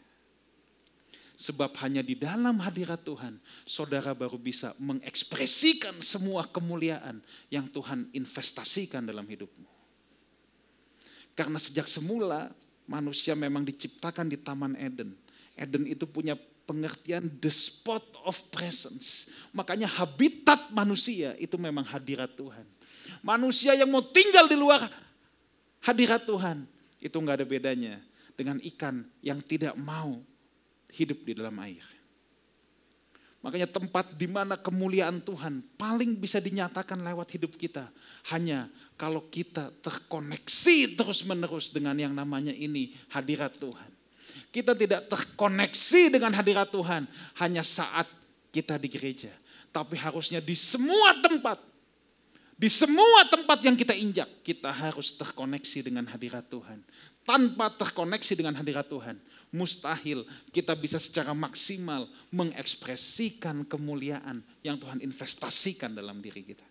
Sebab 1.33 1.73
hanya 1.81 2.05
di 2.05 2.13
dalam 2.13 2.61
hadirat 2.61 3.01
Tuhan, 3.01 3.41
saudara 3.65 4.13
baru 4.13 4.37
bisa 4.37 4.77
mengekspresikan 4.77 5.97
semua 6.05 6.45
kemuliaan 6.45 7.25
yang 7.49 7.65
Tuhan 7.73 8.13
investasikan 8.13 9.01
dalam 9.01 9.25
hidupmu. 9.25 9.65
Karena 11.33 11.57
sejak 11.57 11.89
semula 11.89 12.53
manusia 12.85 13.33
memang 13.33 13.65
diciptakan 13.65 14.29
di 14.29 14.37
Taman 14.37 14.77
Eden. 14.77 15.17
Eden 15.57 15.89
itu 15.89 16.05
punya 16.05 16.37
pengertian 16.69 17.27
the 17.41 17.49
spot 17.49 18.05
of 18.21 18.37
presence. 18.53 19.25
Makanya 19.49 19.89
habitat 19.89 20.69
manusia 20.69 21.33
itu 21.41 21.57
memang 21.57 21.83
hadirat 21.83 22.37
Tuhan. 22.37 22.69
Manusia 23.25 23.73
yang 23.73 23.89
mau 23.89 24.05
tinggal 24.05 24.45
di 24.45 24.53
luar 24.53 24.85
hadirat 25.81 26.23
Tuhan, 26.23 26.69
itu 27.03 27.15
nggak 27.17 27.41
ada 27.41 27.47
bedanya 27.47 27.99
dengan 28.37 28.61
ikan 28.63 29.03
yang 29.19 29.43
tidak 29.43 29.75
mau 29.75 30.23
hidup 30.93 31.25
di 31.25 31.33
dalam 31.33 31.57
air. 31.59 31.83
Makanya 33.43 33.67
tempat 33.67 34.15
di 34.15 34.23
mana 34.23 34.55
kemuliaan 34.55 35.19
Tuhan 35.19 35.59
paling 35.75 36.15
bisa 36.15 36.39
dinyatakan 36.39 37.03
lewat 37.03 37.35
hidup 37.35 37.59
kita. 37.59 37.91
Hanya 38.31 38.71
kalau 38.95 39.27
kita 39.27 39.67
terkoneksi 39.83 40.95
terus-menerus 40.95 41.67
dengan 41.67 42.00
yang 42.00 42.15
namanya 42.15 42.55
ini 42.55 42.95
hadirat 43.12 43.59
Tuhan. 43.59 43.91
Kita 44.47 44.71
tidak 44.71 45.12
terkoneksi 45.12 46.01
dengan 46.07 46.31
hadirat 46.31 46.71
Tuhan 46.71 47.03
hanya 47.43 47.67
saat 47.67 48.07
kita 48.55 48.79
di 48.79 48.88
gereja. 48.88 49.35
Tapi 49.75 50.00
harusnya 50.00 50.39
di 50.39 50.55
semua 50.55 51.19
tempat. 51.19 51.73
Di 52.63 52.72
semua 52.72 53.27
tempat 53.27 53.60
yang 53.60 53.75
kita 53.75 53.91
injak, 53.91 54.39
kita 54.39 54.72
harus 54.72 55.12
terkoneksi 55.20 55.84
dengan 55.84 56.08
hadirat 56.08 56.48
Tuhan. 56.48 56.79
Tanpa 57.27 57.67
terkoneksi 57.67 58.39
dengan 58.39 58.55
hadirat 58.55 58.88
Tuhan, 58.88 59.20
mustahil 59.51 60.24
kita 60.48 60.72
bisa 60.72 60.96
secara 60.96 61.36
maksimal 61.36 62.08
mengekspresikan 62.32 63.67
kemuliaan 63.67 64.39
yang 64.63 64.79
Tuhan 64.79 65.03
investasikan 65.03 65.91
dalam 65.91 66.24
diri 66.24 66.39
kita. 66.39 66.63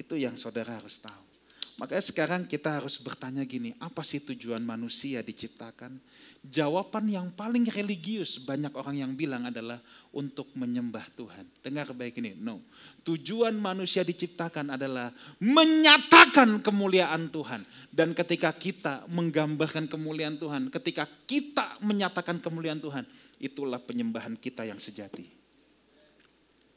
Itu 0.00 0.16
yang 0.16 0.40
saudara 0.40 0.80
harus 0.80 0.96
tahu. 0.96 1.33
Makanya 1.74 2.04
sekarang 2.06 2.42
kita 2.46 2.78
harus 2.78 3.02
bertanya 3.02 3.42
gini, 3.42 3.74
apa 3.82 4.06
sih 4.06 4.22
tujuan 4.22 4.62
manusia 4.62 5.26
diciptakan? 5.26 5.98
Jawaban 6.46 7.10
yang 7.10 7.34
paling 7.34 7.66
religius 7.66 8.38
banyak 8.38 8.70
orang 8.78 9.02
yang 9.02 9.12
bilang 9.18 9.50
adalah 9.50 9.82
untuk 10.14 10.54
menyembah 10.54 11.02
Tuhan. 11.18 11.42
Dengar 11.66 11.90
baik 11.90 12.22
ini, 12.22 12.38
no. 12.38 12.62
Tujuan 13.02 13.58
manusia 13.58 14.06
diciptakan 14.06 14.70
adalah 14.70 15.10
menyatakan 15.42 16.62
kemuliaan 16.62 17.34
Tuhan. 17.34 17.66
Dan 17.90 18.14
ketika 18.14 18.54
kita 18.54 19.10
menggambarkan 19.10 19.90
kemuliaan 19.90 20.38
Tuhan, 20.38 20.70
ketika 20.70 21.10
kita 21.26 21.82
menyatakan 21.82 22.38
kemuliaan 22.38 22.78
Tuhan, 22.78 23.02
itulah 23.42 23.82
penyembahan 23.82 24.38
kita 24.38 24.62
yang 24.62 24.78
sejati. 24.78 25.26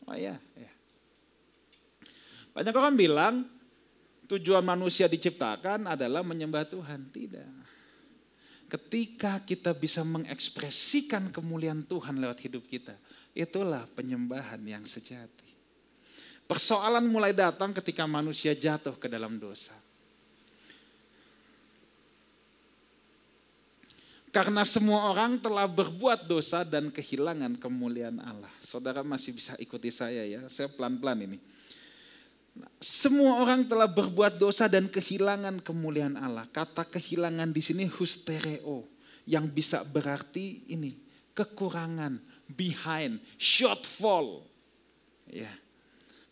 Oh 0.09 0.17
ya, 0.17 0.41
ya. 0.57 0.71
Banyak 2.57 2.73
orang 2.73 2.97
bilang 2.97 3.56
tujuan 4.27 4.63
manusia 4.63 5.07
diciptakan 5.07 5.87
adalah 5.87 6.21
menyembah 6.21 6.67
Tuhan. 6.67 7.07
Tidak. 7.09 7.51
Ketika 8.67 9.39
kita 9.47 9.71
bisa 9.71 10.03
mengekspresikan 10.03 11.31
kemuliaan 11.31 11.87
Tuhan 11.87 12.19
lewat 12.19 12.43
hidup 12.43 12.67
kita, 12.67 12.99
itulah 13.31 13.87
penyembahan 13.95 14.59
yang 14.67 14.83
sejati. 14.83 15.47
Persoalan 16.43 17.07
mulai 17.07 17.31
datang 17.31 17.71
ketika 17.71 18.03
manusia 18.03 18.51
jatuh 18.55 18.95
ke 18.99 19.07
dalam 19.07 19.39
dosa. 19.39 19.75
Karena 24.27 24.67
semua 24.67 25.09
orang 25.15 25.39
telah 25.39 25.65
berbuat 25.65 26.27
dosa 26.27 26.67
dan 26.67 26.91
kehilangan 26.91 27.55
kemuliaan 27.57 28.19
Allah. 28.19 28.51
Saudara 28.59 29.01
masih 29.01 29.31
bisa 29.31 29.55
ikuti 29.57 29.89
saya 29.89 30.27
ya, 30.27 30.41
saya 30.51 30.67
pelan-pelan 30.67 31.23
ini. 31.23 31.39
Semua 32.77 33.41
orang 33.41 33.65
telah 33.65 33.89
berbuat 33.89 34.37
dosa 34.37 34.69
dan 34.69 34.85
kehilangan 34.85 35.65
kemuliaan 35.65 36.13
Allah. 36.13 36.45
Kata 36.49 36.85
kehilangan 36.85 37.49
di 37.49 37.61
sini 37.65 37.89
hustereo 37.89 38.85
yang 39.25 39.49
bisa 39.49 39.81
berarti 39.81 40.69
ini 40.69 40.95
kekurangan, 41.33 42.21
behind, 42.49 43.21
shortfall. 43.37 44.45
Ya. 45.29 45.51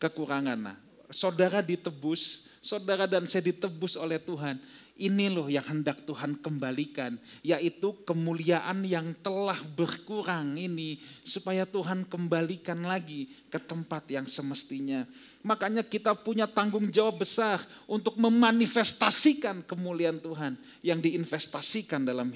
Kekurangan. 0.02 0.58
Nah, 0.58 0.78
saudara 1.14 1.66
ditebus, 1.66 2.45
saudara 2.66 3.06
dan 3.06 3.30
saya 3.30 3.54
ditebus 3.54 3.94
oleh 3.94 4.18
Tuhan. 4.18 4.58
Ini 4.96 5.28
loh 5.28 5.52
yang 5.52 5.68
hendak 5.68 6.08
Tuhan 6.08 6.40
kembalikan, 6.40 7.20
yaitu 7.44 7.94
kemuliaan 8.08 8.82
yang 8.88 9.12
telah 9.20 9.60
berkurang 9.76 10.56
ini, 10.56 11.04
supaya 11.28 11.68
Tuhan 11.68 12.08
kembalikan 12.08 12.80
lagi 12.80 13.28
ke 13.52 13.60
tempat 13.60 14.08
yang 14.08 14.24
semestinya. 14.24 15.04
Makanya 15.44 15.84
kita 15.84 16.16
punya 16.16 16.48
tanggung 16.48 16.88
jawab 16.88 17.28
besar 17.28 17.60
untuk 17.92 18.16
memanifestasikan 18.16 19.68
kemuliaan 19.68 20.18
Tuhan 20.24 20.56
yang 20.80 21.04
diinvestasikan 21.04 22.08
dalam 22.08 22.32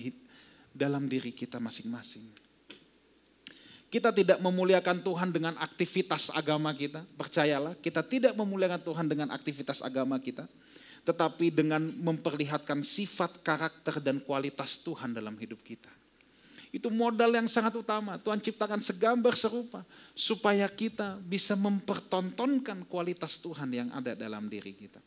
dalam 0.76 1.08
diri 1.08 1.32
kita 1.32 1.64
masing-masing. 1.64 2.49
Kita 3.90 4.14
tidak 4.14 4.38
memuliakan 4.38 5.02
Tuhan 5.02 5.34
dengan 5.34 5.58
aktivitas 5.58 6.30
agama 6.30 6.70
kita, 6.78 7.02
percayalah, 7.18 7.74
kita 7.82 8.06
tidak 8.06 8.38
memuliakan 8.38 8.82
Tuhan 8.86 9.06
dengan 9.10 9.34
aktivitas 9.34 9.82
agama 9.82 10.22
kita 10.22 10.46
tetapi 11.08 11.50
dengan 11.50 11.82
memperlihatkan 11.82 12.84
sifat, 12.84 13.40
karakter, 13.42 14.04
dan 14.04 14.20
kualitas 14.20 14.80
Tuhan 14.82 15.16
dalam 15.16 15.36
hidup 15.40 15.58
kita. 15.64 15.90
Itu 16.70 16.94
modal 16.94 17.34
yang 17.34 17.50
sangat 17.50 17.74
utama. 17.82 18.22
Tuhan 18.22 18.38
ciptakan 18.38 18.78
segambar 18.86 19.34
serupa 19.34 19.82
supaya 20.14 20.70
kita 20.70 21.18
bisa 21.18 21.58
mempertontonkan 21.58 22.86
kualitas 22.86 23.42
Tuhan 23.42 23.74
yang 23.74 23.90
ada 23.90 24.14
dalam 24.14 24.46
diri 24.46 24.78
kita. 24.78 25.02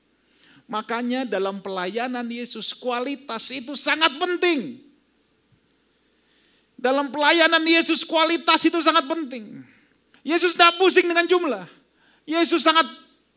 Makanya 0.67 1.23
dalam 1.23 1.63
pelayanan 1.63 2.27
Yesus 2.27 2.75
kualitas 2.75 3.47
itu 3.55 3.79
sangat 3.79 4.11
penting. 4.19 4.91
Dalam 6.83 7.15
pelayanan 7.15 7.63
Yesus 7.63 8.03
kualitas 8.03 8.59
itu 8.67 8.83
sangat 8.83 9.07
penting. 9.07 9.63
Yesus 10.27 10.59
tidak 10.59 10.83
pusing 10.83 11.07
dengan 11.07 11.31
jumlah. 11.31 11.71
Yesus 12.27 12.67
sangat 12.67 12.91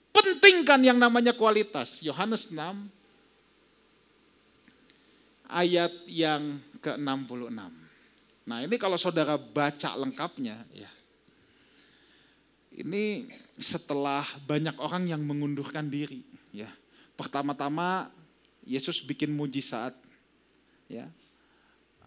pentingkan 0.09 0.81
yang 0.81 0.97
namanya 0.97 1.37
kualitas. 1.37 2.01
Yohanes 2.01 2.49
6 2.49 2.57
ayat 5.45 5.93
yang 6.09 6.57
ke-66. 6.81 7.69
Nah 8.49 8.57
ini 8.65 8.75
kalau 8.81 8.97
saudara 8.97 9.37
baca 9.37 9.93
lengkapnya 9.93 10.65
ya. 10.73 10.89
Ini 12.75 13.29
setelah 13.61 14.25
banyak 14.43 14.75
orang 14.81 15.07
yang 15.07 15.21
mengundurkan 15.21 15.85
diri 15.85 16.25
ya. 16.49 16.67
Pertama-tama 17.13 18.09
Yesus 18.65 19.05
bikin 19.05 19.31
mujizat 19.31 19.93
ya. 20.89 21.07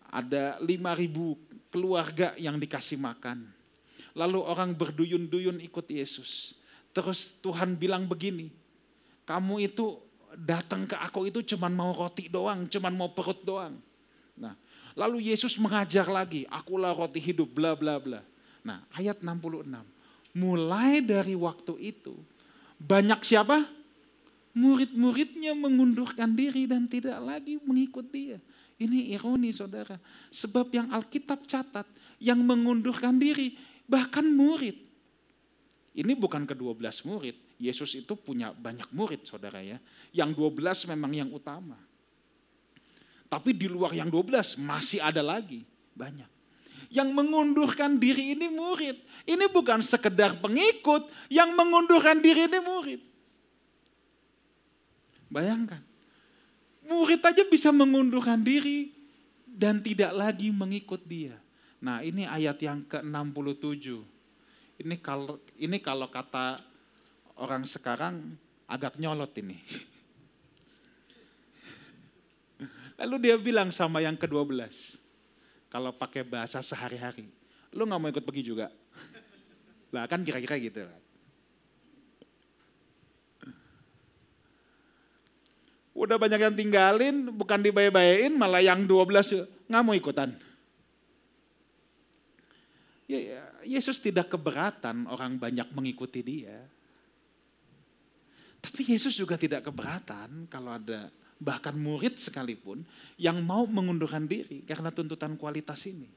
Ada 0.08 0.56
5000 0.64 1.72
keluarga 1.72 2.32
yang 2.40 2.56
dikasih 2.56 2.96
makan. 2.96 3.44
Lalu 4.16 4.40
orang 4.40 4.72
berduyun-duyun 4.74 5.60
ikut 5.62 5.86
Yesus. 5.88 6.56
Terus 6.90 7.36
Tuhan 7.44 7.76
bilang 7.76 8.08
begini, 8.08 8.50
kamu 9.28 9.68
itu 9.68 10.00
datang 10.34 10.88
ke 10.88 10.96
aku 10.96 11.28
itu 11.28 11.44
cuman 11.54 11.72
mau 11.72 11.92
roti 11.92 12.26
doang, 12.26 12.66
cuman 12.66 12.92
mau 12.96 13.12
perut 13.12 13.40
doang. 13.44 13.76
Nah, 14.34 14.56
lalu 14.96 15.30
Yesus 15.30 15.54
mengajar 15.60 16.08
lagi, 16.08 16.48
akulah 16.48 16.96
roti 16.96 17.20
hidup, 17.20 17.52
bla 17.52 17.76
bla 17.76 18.00
bla. 18.00 18.20
Nah, 18.64 18.82
ayat 18.96 19.20
66. 19.22 19.68
Mulai 20.36 21.00
dari 21.04 21.34
waktu 21.38 21.74
itu, 21.94 22.16
banyak 22.78 23.20
siapa? 23.22 23.66
Murid-muridnya 24.58 25.54
mengundurkan 25.54 26.34
diri 26.34 26.66
dan 26.66 26.90
tidak 26.90 27.18
lagi 27.22 27.62
mengikut 27.62 28.06
dia. 28.10 28.42
Ini 28.78 29.14
ironi 29.18 29.50
saudara. 29.50 29.98
Sebab 30.30 30.70
yang 30.70 30.88
Alkitab 30.94 31.44
catat, 31.50 31.86
yang 32.22 32.38
mengundurkan 32.38 33.18
diri, 33.18 33.58
bahkan 33.90 34.22
murid. 34.22 34.78
Ini 35.98 36.14
bukan 36.14 36.46
ke-12 36.46 37.02
murid, 37.10 37.36
Yesus 37.58 37.98
itu 37.98 38.14
punya 38.14 38.54
banyak 38.54 38.86
murid 38.94 39.26
saudara 39.26 39.58
ya. 39.58 39.82
Yang 40.14 40.38
12 40.54 40.94
memang 40.94 41.10
yang 41.10 41.30
utama. 41.34 41.74
Tapi 43.26 43.50
di 43.52 43.66
luar 43.66 43.90
yang 43.92 44.06
12 44.06 44.62
masih 44.62 45.02
ada 45.02 45.20
lagi 45.20 45.66
banyak. 45.92 46.30
Yang 46.88 47.08
mengundurkan 47.12 47.98
diri 47.98 48.38
ini 48.38 48.46
murid. 48.46 48.96
Ini 49.26 49.50
bukan 49.50 49.82
sekedar 49.82 50.38
pengikut, 50.38 51.10
yang 51.28 51.52
mengundurkan 51.52 52.22
diri 52.22 52.46
ini 52.46 52.62
murid. 52.62 53.00
Bayangkan, 55.28 55.84
murid 56.88 57.20
aja 57.20 57.44
bisa 57.44 57.68
mengundurkan 57.68 58.40
diri 58.40 58.90
dan 59.44 59.84
tidak 59.84 60.16
lagi 60.16 60.48
mengikut 60.48 61.04
dia. 61.04 61.36
Nah 61.78 62.00
ini 62.02 62.24
ayat 62.24 62.58
yang 62.64 62.82
ke-67. 62.88 64.00
Ini 64.82 64.96
kalau 65.04 65.38
ini 65.60 65.78
kalau 65.78 66.08
kata 66.08 66.58
orang 67.38 67.68
sekarang 67.68 68.34
agak 68.66 68.96
nyolot 68.96 69.30
ini. 69.38 69.60
Lalu 72.98 73.30
dia 73.30 73.38
bilang 73.38 73.70
sama 73.70 74.02
yang 74.02 74.18
ke-12, 74.18 74.98
kalau 75.70 75.94
pakai 75.94 76.26
bahasa 76.26 76.58
sehari-hari, 76.58 77.30
lu 77.70 77.86
gak 77.86 77.94
mau 77.94 78.10
ikut 78.10 78.26
pergi 78.26 78.42
juga? 78.42 78.74
Lah 79.94 80.10
kan 80.10 80.26
kira-kira 80.26 80.58
gitu. 80.58 80.82
Udah 85.98 86.14
banyak 86.14 86.38
yang 86.38 86.54
tinggalin, 86.54 87.26
bukan 87.34 87.58
dibayar-bayain, 87.58 88.30
malah 88.30 88.62
yang 88.62 88.86
12 88.86 89.66
nggak 89.66 89.82
mau 89.82 89.98
ikutan. 89.98 90.30
Ya, 93.10 93.18
ya, 93.18 93.42
Yesus 93.66 93.98
tidak 93.98 94.30
keberatan 94.30 95.10
orang 95.10 95.40
banyak 95.40 95.66
mengikuti 95.74 96.22
dia. 96.22 96.62
Tapi 98.62 98.94
Yesus 98.94 99.18
juga 99.18 99.34
tidak 99.34 99.66
keberatan 99.66 100.46
kalau 100.46 100.78
ada 100.78 101.10
bahkan 101.38 101.74
murid 101.74 102.18
sekalipun 102.18 102.82
yang 103.18 103.42
mau 103.42 103.66
mengundurkan 103.66 104.26
diri 104.26 104.62
karena 104.62 104.94
tuntutan 104.94 105.34
kualitas 105.34 105.82
ini. 105.86 106.10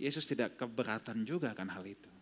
Yesus 0.00 0.24
tidak 0.24 0.56
keberatan 0.56 1.24
juga 1.28 1.52
kan 1.52 1.68
hal 1.68 1.84
itu. 1.84 2.21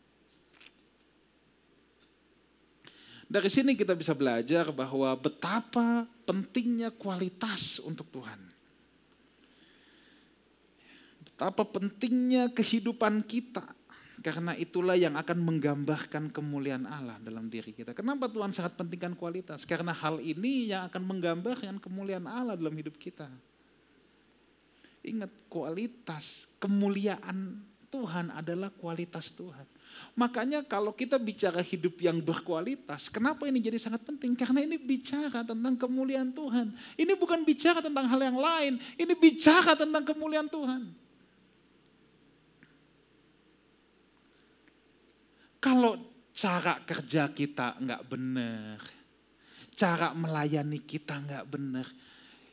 Dari 3.30 3.46
sini 3.46 3.78
kita 3.78 3.94
bisa 3.94 4.10
belajar 4.10 4.74
bahwa 4.74 5.14
betapa 5.14 6.02
pentingnya 6.26 6.90
kualitas 6.90 7.78
untuk 7.78 8.10
Tuhan. 8.10 8.42
Betapa 11.22 11.62
pentingnya 11.62 12.50
kehidupan 12.50 13.22
kita 13.22 13.62
karena 14.20 14.52
itulah 14.58 14.98
yang 14.98 15.14
akan 15.14 15.46
menggambarkan 15.46 16.34
kemuliaan 16.34 16.90
Allah 16.90 17.22
dalam 17.22 17.46
diri 17.46 17.70
kita. 17.70 17.94
Kenapa 17.94 18.26
Tuhan 18.26 18.50
sangat 18.50 18.74
pentingkan 18.74 19.14
kualitas? 19.14 19.62
Karena 19.62 19.94
hal 19.94 20.18
ini 20.18 20.66
yang 20.74 20.90
akan 20.90 21.02
menggambarkan 21.06 21.78
kemuliaan 21.78 22.26
Allah 22.26 22.58
dalam 22.58 22.74
hidup 22.74 22.98
kita. 22.98 23.30
Ingat 25.06 25.30
kualitas, 25.46 26.50
kemuliaan 26.58 27.62
Tuhan 27.94 28.34
adalah 28.34 28.68
kualitas 28.74 29.32
Tuhan. 29.32 29.64
Makanya 30.18 30.66
kalau 30.66 30.90
kita 30.90 31.16
bicara 31.16 31.62
hidup 31.62 31.96
yang 32.02 32.18
berkualitas, 32.18 33.06
kenapa 33.08 33.46
ini 33.46 33.62
jadi 33.62 33.78
sangat 33.78 34.02
penting? 34.02 34.34
Karena 34.34 34.60
ini 34.66 34.76
bicara 34.76 35.46
tentang 35.46 35.78
kemuliaan 35.78 36.34
Tuhan. 36.34 36.74
Ini 36.98 37.12
bukan 37.14 37.46
bicara 37.46 37.78
tentang 37.78 38.10
hal 38.10 38.20
yang 38.20 38.38
lain, 38.38 38.72
ini 38.98 39.14
bicara 39.14 39.78
tentang 39.78 40.02
kemuliaan 40.02 40.50
Tuhan. 40.50 40.82
Kalau 45.60 46.00
cara 46.32 46.80
kerja 46.82 47.28
kita 47.30 47.76
nggak 47.78 48.02
benar, 48.08 48.80
cara 49.76 50.16
melayani 50.16 50.80
kita 50.82 51.20
nggak 51.20 51.44
benar, 51.46 51.86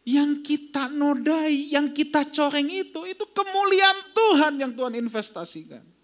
yang 0.08 0.40
kita 0.44 0.88
nodai, 0.88 1.72
yang 1.72 1.92
kita 1.92 2.28
coreng 2.32 2.68
itu, 2.72 3.04
itu 3.08 3.26
kemuliaan 3.32 4.00
Tuhan 4.16 4.54
yang 4.60 4.72
Tuhan 4.72 4.96
investasikan. 5.00 5.97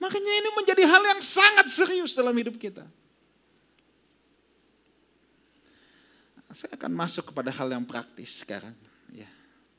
Makanya 0.00 0.32
ini 0.32 0.48
menjadi 0.56 0.82
hal 0.88 1.02
yang 1.04 1.20
sangat 1.20 1.68
serius 1.68 2.16
dalam 2.16 2.32
hidup 2.32 2.56
kita. 2.56 2.88
Saya 6.50 6.74
akan 6.74 6.90
masuk 6.90 7.30
kepada 7.30 7.52
hal 7.54 7.68
yang 7.70 7.84
praktis 7.86 8.42
sekarang. 8.42 8.74
Ya. 9.12 9.28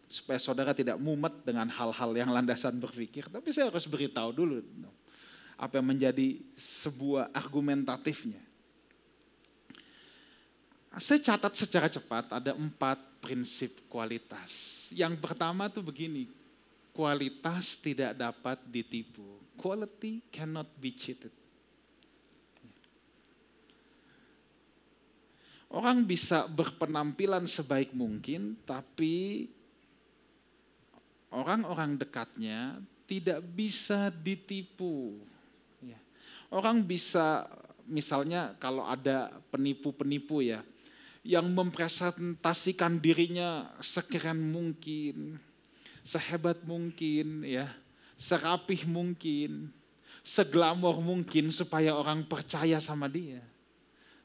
Supaya 0.08 0.40
saudara 0.40 0.72
tidak 0.72 0.96
mumet 1.02 1.44
dengan 1.44 1.68
hal-hal 1.68 2.12
yang 2.16 2.30
landasan 2.32 2.80
berpikir. 2.80 3.28
Tapi 3.28 3.50
saya 3.52 3.68
harus 3.74 3.84
beritahu 3.90 4.32
dulu 4.32 4.64
apa 5.62 5.78
yang 5.78 5.88
menjadi 5.90 6.42
sebuah 6.58 7.34
argumentatifnya. 7.34 8.42
Saya 11.00 11.24
catat 11.24 11.54
secara 11.56 11.88
cepat 11.88 12.34
ada 12.36 12.52
empat 12.52 13.00
prinsip 13.24 13.86
kualitas. 13.88 14.88
Yang 14.92 15.24
pertama 15.24 15.72
tuh 15.72 15.86
begini, 15.86 16.28
kualitas 16.91 17.80
tidak 17.80 18.15
dapat 18.15 18.60
ditipu. 18.67 19.39
Quality 19.58 20.21
cannot 20.32 20.67
be 20.80 20.91
cheated. 20.93 21.34
Orang 25.71 26.04
bisa 26.04 26.51
berpenampilan 26.51 27.47
sebaik 27.47 27.95
mungkin, 27.95 28.60
tapi 28.67 29.47
orang-orang 31.32 31.95
dekatnya 31.95 32.84
tidak 33.08 33.39
bisa 33.56 34.12
ditipu 34.12 35.15
Orang 36.51 36.84
bisa 36.84 37.47
misalnya 37.88 38.60
kalau 38.60 38.84
ada 38.84 39.32
penipu-penipu 39.56 40.43
ya, 40.43 40.60
yang 41.23 41.47
mempresentasikan 41.47 42.99
dirinya 42.99 43.71
sekeren 43.80 44.51
mungkin, 44.51 45.39
sehebat 46.02 46.62
mungkin 46.66 47.46
ya, 47.46 47.70
serapih 48.18 48.86
mungkin, 48.86 49.74
seglamor 50.22 51.02
mungkin 51.02 51.50
supaya 51.50 51.98
orang 51.98 52.26
percaya 52.26 52.78
sama 52.78 53.10
dia. 53.10 53.42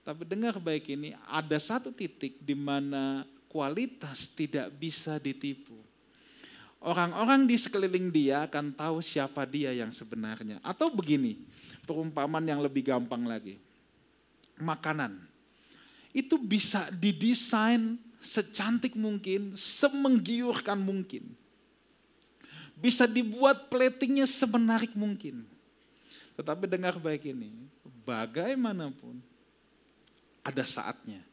Tapi 0.07 0.23
dengar 0.23 0.61
baik 0.62 0.87
ini, 0.93 1.17
ada 1.27 1.59
satu 1.59 1.91
titik 1.91 2.39
di 2.39 2.55
mana 2.55 3.27
kualitas 3.51 4.31
tidak 4.31 4.71
bisa 4.79 5.19
ditipu. 5.19 5.75
Orang-orang 6.79 7.49
di 7.49 7.59
sekeliling 7.59 8.12
dia 8.15 8.47
akan 8.47 8.71
tahu 8.71 9.03
siapa 9.03 9.43
dia 9.43 9.75
yang 9.75 9.91
sebenarnya. 9.91 10.62
Atau 10.62 10.93
begini, 10.93 11.43
perumpamaan 11.83 12.47
yang 12.47 12.62
lebih 12.62 12.87
gampang 12.87 13.27
lagi. 13.27 13.59
Makanan. 14.61 15.19
Itu 16.15 16.39
bisa 16.39 16.87
didesain 16.95 17.99
secantik 18.23 18.95
mungkin, 18.95 19.59
semenggiurkan 19.59 20.79
mungkin. 20.79 21.35
Bisa 22.77 23.09
dibuat 23.09 23.73
platingnya 23.73 24.29
semenarik 24.29 24.93
mungkin. 24.93 25.49
Tetapi 26.37 26.69
dengar 26.69 27.01
baik 27.01 27.33
ini, 27.33 27.49
bagaimanapun 28.05 29.17
ada 30.45 30.62
saatnya 30.69 31.25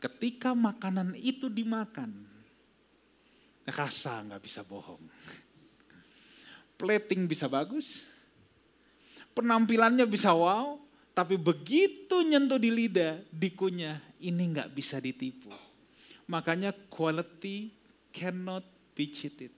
ketika 0.00 0.52
makanan 0.52 1.16
itu 1.16 1.48
dimakan, 1.48 2.12
rasa 3.66 4.22
nggak 4.22 4.42
bisa 4.44 4.60
bohong. 4.62 5.02
Plating 6.76 7.24
bisa 7.24 7.48
bagus, 7.48 8.04
penampilannya 9.32 10.04
bisa 10.04 10.36
wow, 10.36 10.76
tapi 11.16 11.40
begitu 11.40 12.20
nyentuh 12.20 12.60
di 12.60 12.68
lidah, 12.68 13.24
dikunyah, 13.32 13.98
ini 14.20 14.52
nggak 14.52 14.70
bisa 14.76 15.00
ditipu. 15.00 15.48
Makanya 16.28 16.76
quality 16.92 17.72
cannot 18.12 18.62
be 18.92 19.08
cheated. 19.08 19.52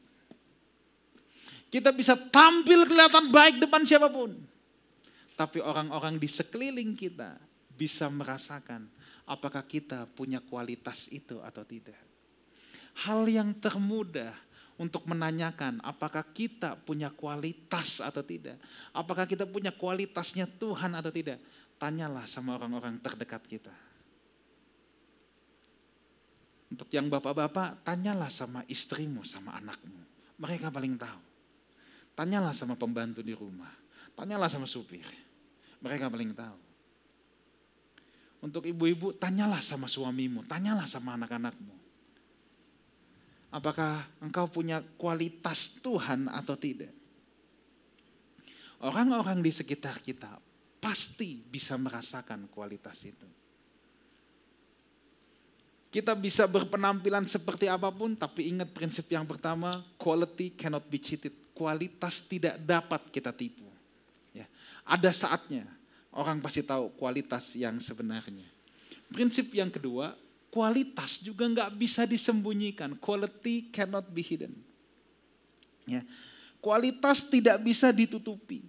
Kita 1.69 1.93
bisa 1.93 2.17
tampil 2.17 2.89
kelihatan 2.89 3.29
baik 3.29 3.61
depan 3.61 3.85
siapa 3.85 4.09
pun. 4.09 4.33
Tapi 5.37 5.63
orang-orang 5.63 6.17
di 6.17 6.27
sekeliling 6.27 6.97
kita 6.97 7.37
bisa 7.77 8.11
merasakan 8.11 8.89
apakah 9.29 9.63
kita 9.63 10.09
punya 10.11 10.43
kualitas 10.43 11.07
itu 11.13 11.39
atau 11.39 11.63
tidak 11.63 12.09
hal 13.07 13.31
yang 13.31 13.55
termudah 13.55 14.35
untuk 14.79 15.07
menanyakan 15.07 15.83
apakah 15.83 16.23
kita 16.35 16.79
punya 16.79 17.11
kualitas 17.11 17.99
atau 17.99 18.23
tidak. 18.23 18.59
Apakah 18.95 19.27
kita 19.27 19.47
punya 19.47 19.75
kualitasnya 19.75 20.47
Tuhan 20.47 20.95
atau 20.95 21.11
tidak. 21.11 21.39
Tanyalah 21.79 22.27
sama 22.27 22.59
orang-orang 22.59 22.99
terdekat 22.99 23.43
kita. 23.47 23.75
Untuk 26.69 26.91
yang 26.91 27.07
bapak-bapak, 27.11 27.87
tanyalah 27.87 28.31
sama 28.31 28.63
istrimu, 28.67 29.23
sama 29.23 29.57
anakmu. 29.57 29.99
Mereka 30.39 30.71
paling 30.71 30.95
tahu. 30.99 31.21
Tanyalah 32.19 32.51
sama 32.51 32.75
pembantu 32.75 33.23
di 33.23 33.31
rumah. 33.31 33.71
Tanyalah 34.19 34.51
sama 34.51 34.67
supir. 34.67 35.07
Mereka 35.79 36.11
paling 36.11 36.35
tahu. 36.35 36.59
Untuk 38.43 38.67
ibu-ibu, 38.67 39.15
tanyalah 39.15 39.63
sama 39.63 39.87
suamimu. 39.87 40.43
Tanyalah 40.51 40.91
sama 40.91 41.15
anak-anakmu 41.15 41.79
Apakah 43.49 44.05
engkau 44.21 44.45
punya 44.53 44.85
kualitas 45.01 45.81
Tuhan 45.81 46.29
atau 46.29 46.53
tidak? 46.53 46.93
Orang-orang 48.85 49.41
di 49.41 49.49
sekitar 49.49 50.05
kita 50.05 50.37
pasti 50.79 51.41
bisa 51.41 51.75
merasakan 51.81 52.47
kualitas 52.53 53.01
itu. 53.09 53.29
Kita 55.89 56.13
bisa 56.13 56.45
berpenampilan 56.45 57.25
seperti 57.25 57.65
apa 57.65 57.89
pun, 57.89 58.13
tapi 58.13 58.53
ingat 58.53 58.69
prinsip 58.77 59.09
yang 59.09 59.25
pertama, 59.25 59.73
quality 59.97 60.53
cannot 60.53 60.85
be 60.85 61.01
cheated. 61.01 61.33
Kualitas 61.59 62.23
tidak 62.23 62.55
dapat 62.63 63.11
kita 63.11 63.35
tipu. 63.35 63.67
Ya. 64.31 64.47
Ada 64.87 65.11
saatnya 65.11 65.67
orang 66.15 66.39
pasti 66.39 66.63
tahu 66.63 66.95
kualitas 66.95 67.51
yang 67.59 67.83
sebenarnya. 67.83 68.47
Prinsip 69.11 69.51
yang 69.51 69.67
kedua, 69.67 70.15
kualitas 70.55 71.19
juga 71.19 71.51
nggak 71.51 71.75
bisa 71.75 72.07
disembunyikan. 72.07 72.95
Quality 73.03 73.75
cannot 73.75 74.07
be 74.07 74.23
hidden. 74.23 74.55
Ya. 75.83 76.07
Kualitas 76.63 77.27
tidak 77.27 77.59
bisa 77.59 77.91
ditutupi. 77.91 78.63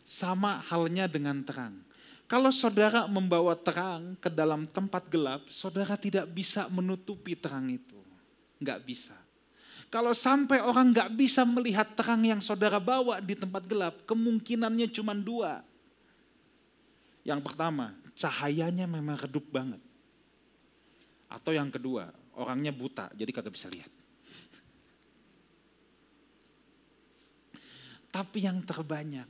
Sama 0.00 0.64
halnya 0.64 1.04
dengan 1.04 1.44
terang. 1.44 1.76
Kalau 2.24 2.48
saudara 2.48 3.04
membawa 3.04 3.52
terang 3.52 4.16
ke 4.16 4.32
dalam 4.32 4.64
tempat 4.64 5.04
gelap, 5.12 5.44
saudara 5.52 5.92
tidak 6.00 6.24
bisa 6.32 6.72
menutupi 6.72 7.36
terang 7.36 7.68
itu. 7.68 8.00
Nggak 8.60 8.80
bisa. 8.80 9.16
Kalau 9.92 10.12
sampai 10.12 10.58
orang 10.58 10.90
nggak 10.90 11.10
bisa 11.14 11.46
melihat 11.46 11.86
terang 11.94 12.22
yang 12.26 12.42
saudara 12.42 12.82
bawa 12.82 13.22
di 13.22 13.38
tempat 13.38 13.62
gelap, 13.64 13.94
kemungkinannya 14.04 14.90
cuma 14.90 15.14
dua. 15.14 15.62
Yang 17.24 17.40
pertama, 17.46 17.94
cahayanya 18.18 18.84
memang 18.84 19.16
redup 19.16 19.46
banget. 19.48 19.80
Atau 21.30 21.54
yang 21.56 21.72
kedua, 21.72 22.12
orangnya 22.34 22.70
buta, 22.70 23.10
jadi 23.14 23.30
kagak 23.30 23.54
bisa 23.54 23.70
lihat. 23.70 23.90
Tapi 28.14 28.46
yang 28.46 28.62
terbanyak, 28.62 29.26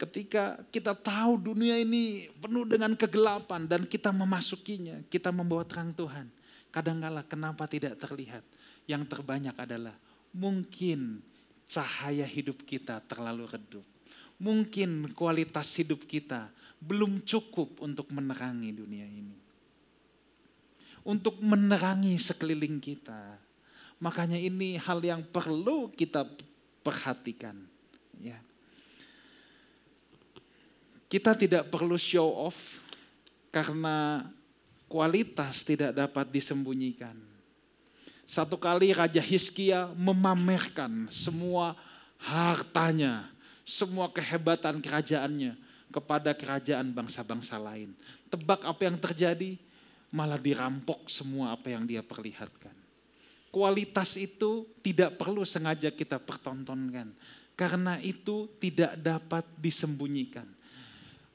ketika 0.00 0.56
kita 0.72 0.96
tahu 0.96 1.52
dunia 1.52 1.76
ini 1.76 2.32
penuh 2.40 2.64
dengan 2.64 2.96
kegelapan 2.96 3.68
dan 3.68 3.84
kita 3.84 4.08
memasukinya, 4.08 5.04
kita 5.12 5.28
membawa 5.28 5.68
terang 5.68 5.92
Tuhan. 5.92 6.32
Kadangkala 6.72 7.20
kenapa 7.28 7.68
tidak 7.68 8.00
terlihat? 8.00 8.40
Yang 8.90 9.06
terbanyak 9.06 9.54
adalah 9.54 9.94
mungkin 10.34 11.22
cahaya 11.70 12.26
hidup 12.26 12.66
kita 12.66 12.98
terlalu 13.06 13.46
redup. 13.46 13.86
Mungkin 14.42 15.14
kualitas 15.14 15.70
hidup 15.78 16.02
kita 16.10 16.50
belum 16.82 17.22
cukup 17.22 17.78
untuk 17.78 18.10
menerangi 18.10 18.74
dunia 18.74 19.06
ini. 19.06 19.38
Untuk 21.06 21.38
menerangi 21.38 22.18
sekeliling 22.18 22.82
kita. 22.82 23.38
Makanya 24.02 24.42
ini 24.42 24.74
hal 24.74 24.98
yang 25.06 25.22
perlu 25.22 25.92
kita 25.94 26.26
perhatikan. 26.82 27.54
Ya. 28.18 28.42
Kita 31.06 31.38
tidak 31.38 31.70
perlu 31.70 31.94
show 31.94 32.26
off 32.26 32.58
karena 33.54 34.26
kualitas 34.90 35.62
tidak 35.62 35.94
dapat 35.94 36.26
disembunyikan. 36.32 37.29
Satu 38.30 38.54
kali 38.54 38.94
Raja 38.94 39.18
Hiskia 39.18 39.90
memamerkan 39.98 41.10
semua 41.10 41.74
hartanya, 42.14 43.26
semua 43.66 44.06
kehebatan 44.06 44.78
kerajaannya 44.78 45.58
kepada 45.90 46.30
kerajaan 46.30 46.94
bangsa-bangsa 46.94 47.58
lain. 47.58 47.90
Tebak 48.30 48.62
apa 48.62 48.86
yang 48.86 49.02
terjadi? 49.02 49.58
Malah 50.14 50.38
dirampok 50.38 51.10
semua 51.10 51.58
apa 51.58 51.74
yang 51.74 51.82
dia 51.82 52.06
perlihatkan. 52.06 52.70
Kualitas 53.50 54.14
itu 54.14 54.62
tidak 54.78 55.18
perlu 55.18 55.42
sengaja 55.42 55.90
kita 55.90 56.22
pertontonkan. 56.22 57.10
Karena 57.58 57.98
itu 57.98 58.46
tidak 58.62 58.94
dapat 58.94 59.42
disembunyikan 59.58 60.46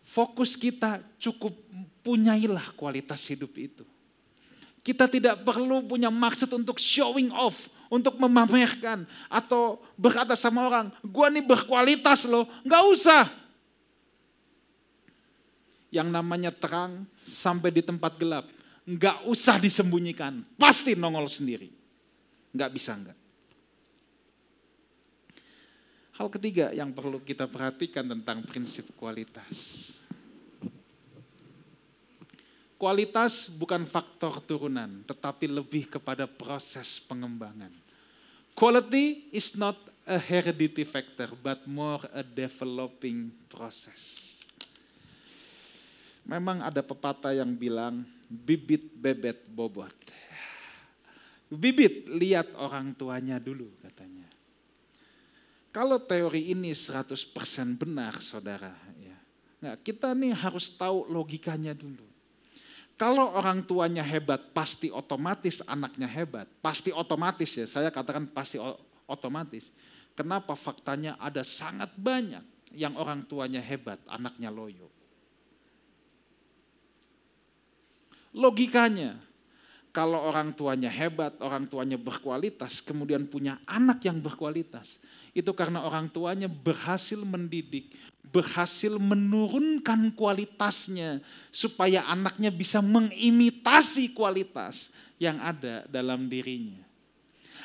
fokus 0.05 0.53
kita 0.53 1.01
cukup 1.17 1.51
punyailah 2.05 2.71
kualitas 2.77 3.25
hidup 3.25 3.51
itu. 3.57 3.83
Kita 4.85 5.09
tidak 5.09 5.41
perlu 5.41 5.81
punya 5.81 6.13
maksud 6.13 6.45
untuk 6.53 6.77
showing 6.77 7.33
off, 7.33 7.65
untuk 7.89 8.21
memamerkan 8.21 9.09
atau 9.25 9.81
berkata 9.97 10.37
sama 10.37 10.69
orang, 10.69 10.93
gua 11.01 11.33
nih 11.33 11.41
berkualitas 11.41 12.29
loh, 12.29 12.45
nggak 12.61 12.83
usah. 12.93 13.25
Yang 15.89 16.09
namanya 16.13 16.53
terang 16.53 17.09
sampai 17.25 17.73
di 17.73 17.81
tempat 17.81 18.13
gelap, 18.21 18.45
nggak 18.85 19.25
usah 19.25 19.57
disembunyikan, 19.57 20.45
pasti 20.53 20.93
nongol 20.93 21.25
sendiri. 21.25 21.73
Nggak 22.53 22.69
bisa 22.69 22.93
nggak. 22.93 23.17
Hal 26.15 26.29
ketiga 26.29 26.71
yang 26.71 26.93
perlu 26.93 27.19
kita 27.25 27.49
perhatikan 27.49 28.05
tentang 28.05 28.45
prinsip 28.45 28.87
kualitas. 28.95 29.91
Kualitas 32.75 33.47
bukan 33.47 33.87
faktor 33.87 34.43
turunan, 34.43 34.99
tetapi 35.07 35.47
lebih 35.47 35.87
kepada 35.87 36.27
proses 36.27 36.99
pengembangan. 37.07 37.71
Quality 38.51 39.31
is 39.31 39.55
not 39.55 39.79
a 40.03 40.19
heredity 40.19 40.83
factor, 40.83 41.31
but 41.39 41.63
more 41.63 42.03
a 42.11 42.19
developing 42.19 43.31
process. 43.47 44.35
Memang 46.27 46.59
ada 46.63 46.83
pepatah 46.83 47.31
yang 47.31 47.55
bilang, 47.55 48.03
bibit 48.27 48.91
bebet 48.91 49.45
bobot. 49.47 49.93
Bibit 51.47 52.09
lihat 52.09 52.51
orang 52.57 52.91
tuanya 52.97 53.37
dulu 53.39 53.69
katanya. 53.79 54.25
Kalau 55.69 55.99
teori 55.99 56.55
ini 56.55 56.71
100% 56.71 57.11
benar 57.75 58.19
saudara, 58.23 58.73
ya. 58.99 59.17
Nah, 59.59 59.73
kita 59.75 60.15
nih 60.15 60.31
harus 60.31 60.71
tahu 60.71 61.07
logikanya 61.11 61.75
dulu. 61.75 62.14
Kalau 62.95 63.35
orang 63.35 63.59
tuanya 63.67 63.99
hebat, 64.07 64.55
pasti 64.55 64.87
otomatis 64.87 65.59
anaknya 65.67 66.07
hebat. 66.07 66.47
Pasti 66.63 66.95
otomatis 66.95 67.51
ya, 67.51 67.67
saya 67.67 67.91
katakan 67.91 68.23
pasti 68.31 68.55
otomatis. 69.03 69.67
Kenapa 70.15 70.55
faktanya 70.55 71.19
ada 71.19 71.43
sangat 71.43 71.91
banyak 71.99 72.71
yang 72.71 72.95
orang 72.95 73.27
tuanya 73.27 73.59
hebat, 73.59 73.99
anaknya 74.07 74.47
loyo. 74.47 74.87
Logikanya, 78.31 79.19
kalau 79.95 80.19
orang 80.19 80.51
tuanya 80.51 80.91
hebat, 80.91 81.39
orang 81.39 81.63
tuanya 81.71 81.95
berkualitas, 81.95 82.83
kemudian 82.83 83.23
punya 83.23 83.55
anak 83.63 84.03
yang 84.03 84.19
berkualitas, 84.19 84.99
itu 85.31 85.47
karena 85.55 85.87
orang 85.87 86.11
tuanya 86.11 86.51
berhasil 86.51 87.15
mendidik, 87.23 87.95
berhasil 88.27 88.99
menurunkan 88.99 90.11
kualitasnya 90.11 91.23
supaya 91.47 92.03
anaknya 92.11 92.51
bisa 92.51 92.83
mengimitasi 92.83 94.11
kualitas 94.11 94.91
yang 95.15 95.39
ada 95.39 95.87
dalam 95.87 96.27
dirinya. 96.27 96.83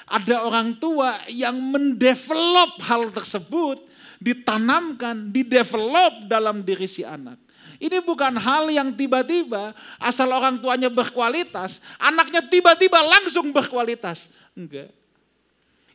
Ada 0.07 0.47
orang 0.47 0.79
tua 0.79 1.27
yang 1.27 1.59
mendevelop 1.59 2.79
hal 2.87 3.11
tersebut, 3.11 3.83
ditanamkan, 4.23 5.35
didevelop 5.35 6.31
dalam 6.31 6.63
diri 6.63 6.87
si 6.87 7.03
anak. 7.03 7.50
Ini 7.81 8.05
bukan 8.05 8.37
hal 8.37 8.69
yang 8.69 8.93
tiba-tiba 8.93 9.73
asal 9.97 10.29
orang 10.29 10.61
tuanya 10.61 10.93
berkualitas, 10.93 11.81
anaknya 11.97 12.45
tiba-tiba 12.45 13.01
langsung 13.01 13.49
berkualitas. 13.57 14.29
Enggak. 14.53 14.93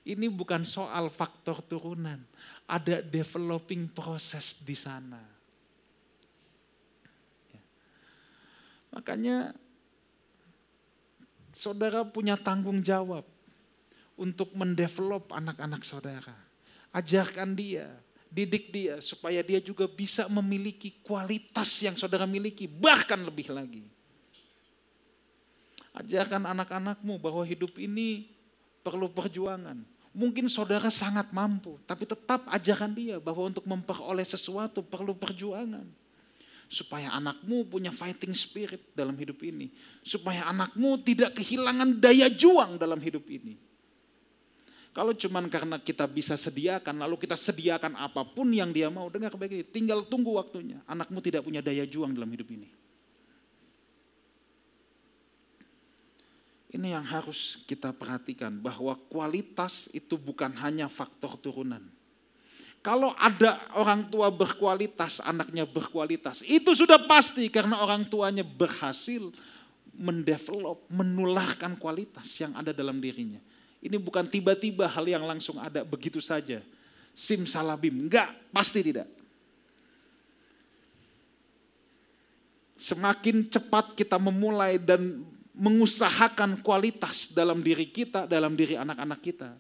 Ini 0.02 0.26
bukan 0.34 0.66
soal 0.66 1.14
faktor 1.14 1.62
turunan, 1.62 2.18
ada 2.66 3.06
developing 3.06 3.86
proses 3.90 4.58
di 4.66 4.74
sana. 4.74 5.22
Ya. 7.54 7.62
Makanya 8.98 9.38
saudara 11.54 12.02
punya 12.02 12.34
tanggung 12.34 12.82
jawab 12.82 13.26
untuk 14.18 14.54
mendevelop 14.58 15.30
anak-anak 15.30 15.86
saudara. 15.86 16.38
Ajarkan 16.94 17.54
dia, 17.54 17.90
didik 18.32 18.72
dia 18.74 19.00
supaya 19.00 19.40
dia 19.40 19.64
juga 19.64 19.88
bisa 19.88 20.28
memiliki 20.28 20.92
kualitas 21.04 21.82
yang 21.82 21.96
saudara 21.96 22.28
miliki, 22.28 22.68
bahkan 22.68 23.20
lebih 23.24 23.52
lagi. 23.54 23.84
Ajarkan 25.96 26.44
anak-anakmu 26.44 27.16
bahwa 27.16 27.44
hidup 27.48 27.72
ini 27.80 28.28
perlu 28.84 29.08
perjuangan. 29.08 29.80
Mungkin 30.16 30.48
saudara 30.48 30.88
sangat 30.92 31.32
mampu, 31.36 31.76
tapi 31.84 32.08
tetap 32.08 32.48
ajarkan 32.48 32.92
dia 32.96 33.16
bahwa 33.20 33.52
untuk 33.52 33.68
memperoleh 33.68 34.24
sesuatu 34.24 34.84
perlu 34.84 35.16
perjuangan. 35.16 35.84
Supaya 36.66 37.14
anakmu 37.14 37.68
punya 37.68 37.94
fighting 37.94 38.34
spirit 38.34 38.82
dalam 38.96 39.14
hidup 39.16 39.38
ini. 39.44 39.72
Supaya 40.02 40.48
anakmu 40.50 41.00
tidak 41.04 41.38
kehilangan 41.40 42.00
daya 42.00 42.32
juang 42.32 42.80
dalam 42.80 42.98
hidup 43.00 43.28
ini. 43.28 43.56
Kalau 44.96 45.12
cuman 45.12 45.52
karena 45.52 45.76
kita 45.76 46.08
bisa 46.08 46.40
sediakan, 46.40 47.04
lalu 47.04 47.20
kita 47.20 47.36
sediakan 47.36 48.00
apa 48.00 48.24
pun 48.24 48.48
yang 48.48 48.72
dia 48.72 48.88
mau, 48.88 49.12
dengar 49.12 49.36
baik 49.36 49.52
ini, 49.52 49.66
tinggal 49.68 50.08
tunggu 50.08 50.40
waktunya. 50.40 50.80
Anakmu 50.88 51.20
tidak 51.20 51.44
punya 51.44 51.60
daya 51.60 51.84
juang 51.84 52.16
dalam 52.16 52.32
hidup 52.32 52.48
ini. 52.48 52.72
Ini 56.72 56.96
yang 56.96 57.04
harus 57.04 57.60
kita 57.68 57.92
perhatikan 57.92 58.56
bahwa 58.56 58.96
kualitas 59.12 59.92
itu 59.92 60.16
bukan 60.16 60.56
hanya 60.64 60.88
faktor 60.88 61.36
turunan. 61.44 61.84
Kalau 62.80 63.12
ada 63.20 63.68
orang 63.76 64.08
tua 64.08 64.32
berkualitas, 64.32 65.20
anaknya 65.20 65.68
berkualitas, 65.68 66.40
itu 66.48 66.72
sudah 66.72 67.04
pasti 67.04 67.52
karena 67.52 67.84
orang 67.84 68.08
tuanya 68.08 68.48
berhasil 68.48 69.28
mendevelop, 69.92 70.88
menularkan 70.88 71.76
kualitas 71.76 72.32
yang 72.40 72.56
ada 72.56 72.72
dalam 72.72 73.04
dirinya. 73.04 73.44
Ini 73.86 74.02
bukan 74.02 74.26
tiba-tiba 74.26 74.90
hal 74.90 75.06
yang 75.06 75.22
langsung 75.30 75.62
ada 75.62 75.86
begitu 75.86 76.18
saja. 76.18 76.66
Sim 77.14 77.46
salabim, 77.46 77.94
enggak, 78.10 78.34
pasti 78.50 78.82
tidak. 78.82 79.06
Semakin 82.76 83.46
cepat 83.46 83.94
kita 83.94 84.18
memulai 84.18 84.82
dan 84.82 85.22
mengusahakan 85.54 86.60
kualitas 86.66 87.30
dalam 87.30 87.62
diri 87.62 87.86
kita, 87.88 88.26
dalam 88.26 88.58
diri 88.58 88.74
anak-anak 88.76 89.22
kita, 89.22 89.54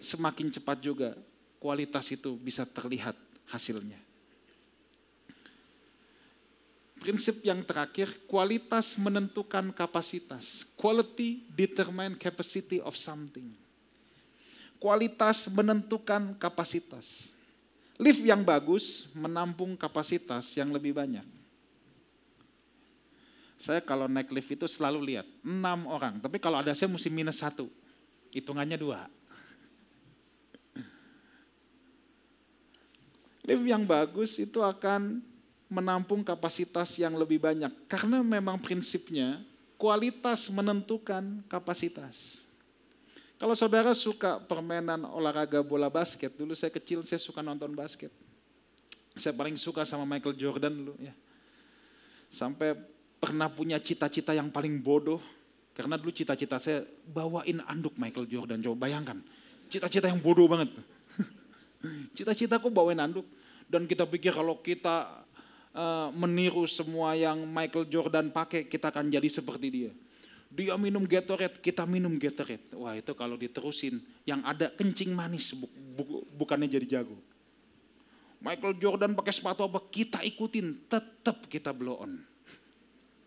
semakin 0.00 0.50
cepat 0.50 0.80
juga 0.80 1.12
kualitas 1.60 2.08
itu 2.10 2.34
bisa 2.40 2.64
terlihat 2.64 3.14
hasilnya. 3.52 4.00
Prinsip 6.96 7.44
yang 7.44 7.60
terakhir, 7.62 8.08
kualitas 8.24 8.96
menentukan 8.96 9.68
kapasitas. 9.70 10.64
Quality 10.74 11.44
determine 11.54 12.16
capacity 12.16 12.80
of 12.80 12.96
something. 12.96 13.65
Kualitas 14.76 15.48
menentukan 15.48 16.36
kapasitas. 16.36 17.32
Lift 17.96 18.20
yang 18.20 18.44
bagus 18.44 19.08
menampung 19.16 19.72
kapasitas 19.72 20.52
yang 20.52 20.68
lebih 20.68 20.92
banyak. 20.92 21.24
Saya 23.56 23.80
kalau 23.80 24.04
naik 24.04 24.28
lift 24.28 24.52
itu 24.52 24.68
selalu 24.68 25.16
lihat, 25.16 25.26
enam 25.40 25.88
orang. 25.88 26.20
Tapi 26.20 26.36
kalau 26.36 26.60
ada 26.60 26.76
saya 26.76 26.92
mesti 26.92 27.08
minus 27.08 27.40
satu. 27.40 27.72
Hitungannya 28.28 28.76
dua. 28.76 29.08
Lift 33.48 33.64
yang 33.64 33.88
bagus 33.88 34.36
itu 34.36 34.60
akan 34.60 35.24
menampung 35.72 36.20
kapasitas 36.22 36.94
yang 37.00 37.16
lebih 37.16 37.40
banyak. 37.42 37.72
Karena 37.88 38.20
memang 38.20 38.60
prinsipnya 38.60 39.40
kualitas 39.80 40.46
menentukan 40.52 41.42
kapasitas. 41.48 42.45
Kalau 43.36 43.52
saudara 43.52 43.92
suka 43.92 44.40
permainan 44.40 45.04
olahraga 45.12 45.60
bola 45.60 45.92
basket, 45.92 46.32
dulu 46.32 46.56
saya 46.56 46.72
kecil 46.72 47.04
saya 47.04 47.20
suka 47.20 47.44
nonton 47.44 47.76
basket. 47.76 48.08
Saya 49.16 49.36
paling 49.36 49.60
suka 49.60 49.84
sama 49.84 50.08
Michael 50.08 50.36
Jordan 50.40 50.72
dulu 50.72 50.94
ya. 50.96 51.12
Sampai 52.32 52.72
pernah 53.20 53.52
punya 53.52 53.76
cita-cita 53.76 54.32
yang 54.32 54.48
paling 54.48 54.80
bodoh. 54.80 55.20
Karena 55.76 56.00
dulu 56.00 56.08
cita-cita 56.08 56.56
saya 56.56 56.88
bawain 57.04 57.60
anduk 57.68 57.92
Michael 58.00 58.24
Jordan. 58.24 58.64
Coba 58.64 58.88
bayangkan, 58.88 59.20
cita-cita 59.68 60.08
yang 60.08 60.24
bodoh 60.24 60.48
banget. 60.48 60.72
Cita-citaku 62.16 62.72
bawain 62.72 62.96
anduk. 62.96 63.28
Dan 63.68 63.84
kita 63.84 64.08
pikir 64.08 64.32
kalau 64.32 64.64
kita 64.64 65.26
uh, 65.76 66.08
meniru 66.16 66.64
semua 66.64 67.12
yang 67.12 67.44
Michael 67.44 67.92
Jordan 67.92 68.32
pakai, 68.32 68.64
kita 68.64 68.88
akan 68.88 69.12
jadi 69.12 69.28
seperti 69.28 69.68
dia. 69.68 69.92
Dia 70.56 70.72
minum 70.80 71.04
Gatorade, 71.04 71.60
kita 71.60 71.84
minum 71.84 72.16
Gatorade. 72.16 72.72
Wah 72.72 72.96
itu 72.96 73.12
kalau 73.12 73.36
diterusin, 73.36 74.00
yang 74.24 74.40
ada 74.40 74.72
kencing 74.72 75.12
manis, 75.12 75.52
bu, 75.52 75.68
bu, 75.68 76.24
bukannya 76.32 76.64
jadi 76.64 76.96
jago. 76.96 77.20
Michael 78.40 78.80
Jordan 78.80 79.12
pakai 79.12 79.36
sepatu 79.36 79.68
apa, 79.68 79.84
kita 79.92 80.24
ikutin, 80.24 80.88
tetap 80.88 81.44
kita 81.52 81.76
blow 81.76 82.00
on. 82.00 82.24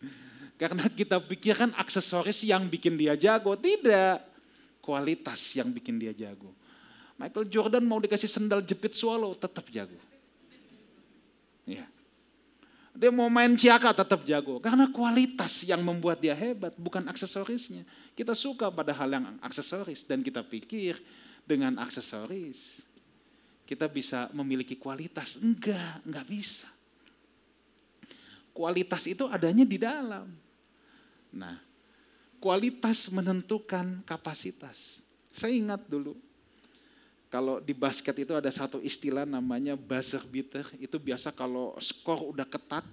Karena 0.62 0.90
kita 0.90 1.22
pikirkan 1.22 1.78
aksesoris 1.78 2.42
yang 2.42 2.66
bikin 2.66 2.98
dia 2.98 3.14
jago, 3.14 3.54
tidak. 3.54 4.26
Kualitas 4.82 5.54
yang 5.54 5.70
bikin 5.70 6.02
dia 6.02 6.18
jago. 6.18 6.50
Michael 7.14 7.46
Jordan 7.46 7.86
mau 7.86 8.02
dikasih 8.02 8.32
sendal 8.32 8.66
jepit 8.66 8.98
swallow, 8.98 9.38
tetap 9.38 9.70
jago. 9.70 10.02
Ya. 11.70 11.86
Dia 12.96 13.14
mau 13.14 13.30
main 13.30 13.54
ciaka 13.56 13.94
tetap 13.94 14.26
jago. 14.26 14.58
Karena 14.60 14.90
kualitas 14.90 15.64
yang 15.64 15.80
membuat 15.82 16.20
dia 16.20 16.34
hebat, 16.34 16.74
bukan 16.76 17.06
aksesorisnya. 17.08 17.86
Kita 18.18 18.34
suka 18.34 18.68
pada 18.74 18.92
hal 18.92 19.10
yang 19.10 19.26
aksesoris 19.40 20.04
dan 20.04 20.20
kita 20.26 20.42
pikir 20.44 21.00
dengan 21.46 21.78
aksesoris 21.80 22.90
kita 23.70 23.86
bisa 23.86 24.34
memiliki 24.34 24.74
kualitas. 24.74 25.38
Enggak, 25.38 26.02
enggak 26.02 26.26
bisa. 26.26 26.66
Kualitas 28.50 29.06
itu 29.06 29.30
adanya 29.30 29.62
di 29.62 29.78
dalam. 29.78 30.26
Nah, 31.30 31.62
kualitas 32.42 33.06
menentukan 33.14 34.02
kapasitas. 34.10 35.06
Saya 35.30 35.54
ingat 35.54 35.86
dulu, 35.86 36.18
kalau 37.30 37.62
di 37.62 37.78
basket 37.78 38.26
itu 38.26 38.34
ada 38.34 38.50
satu 38.50 38.82
istilah 38.82 39.22
namanya 39.22 39.78
buzzer 39.78 40.26
beater. 40.26 40.66
Itu 40.82 40.98
biasa 40.98 41.30
kalau 41.30 41.78
skor 41.78 42.26
udah 42.26 42.46
ketat, 42.50 42.86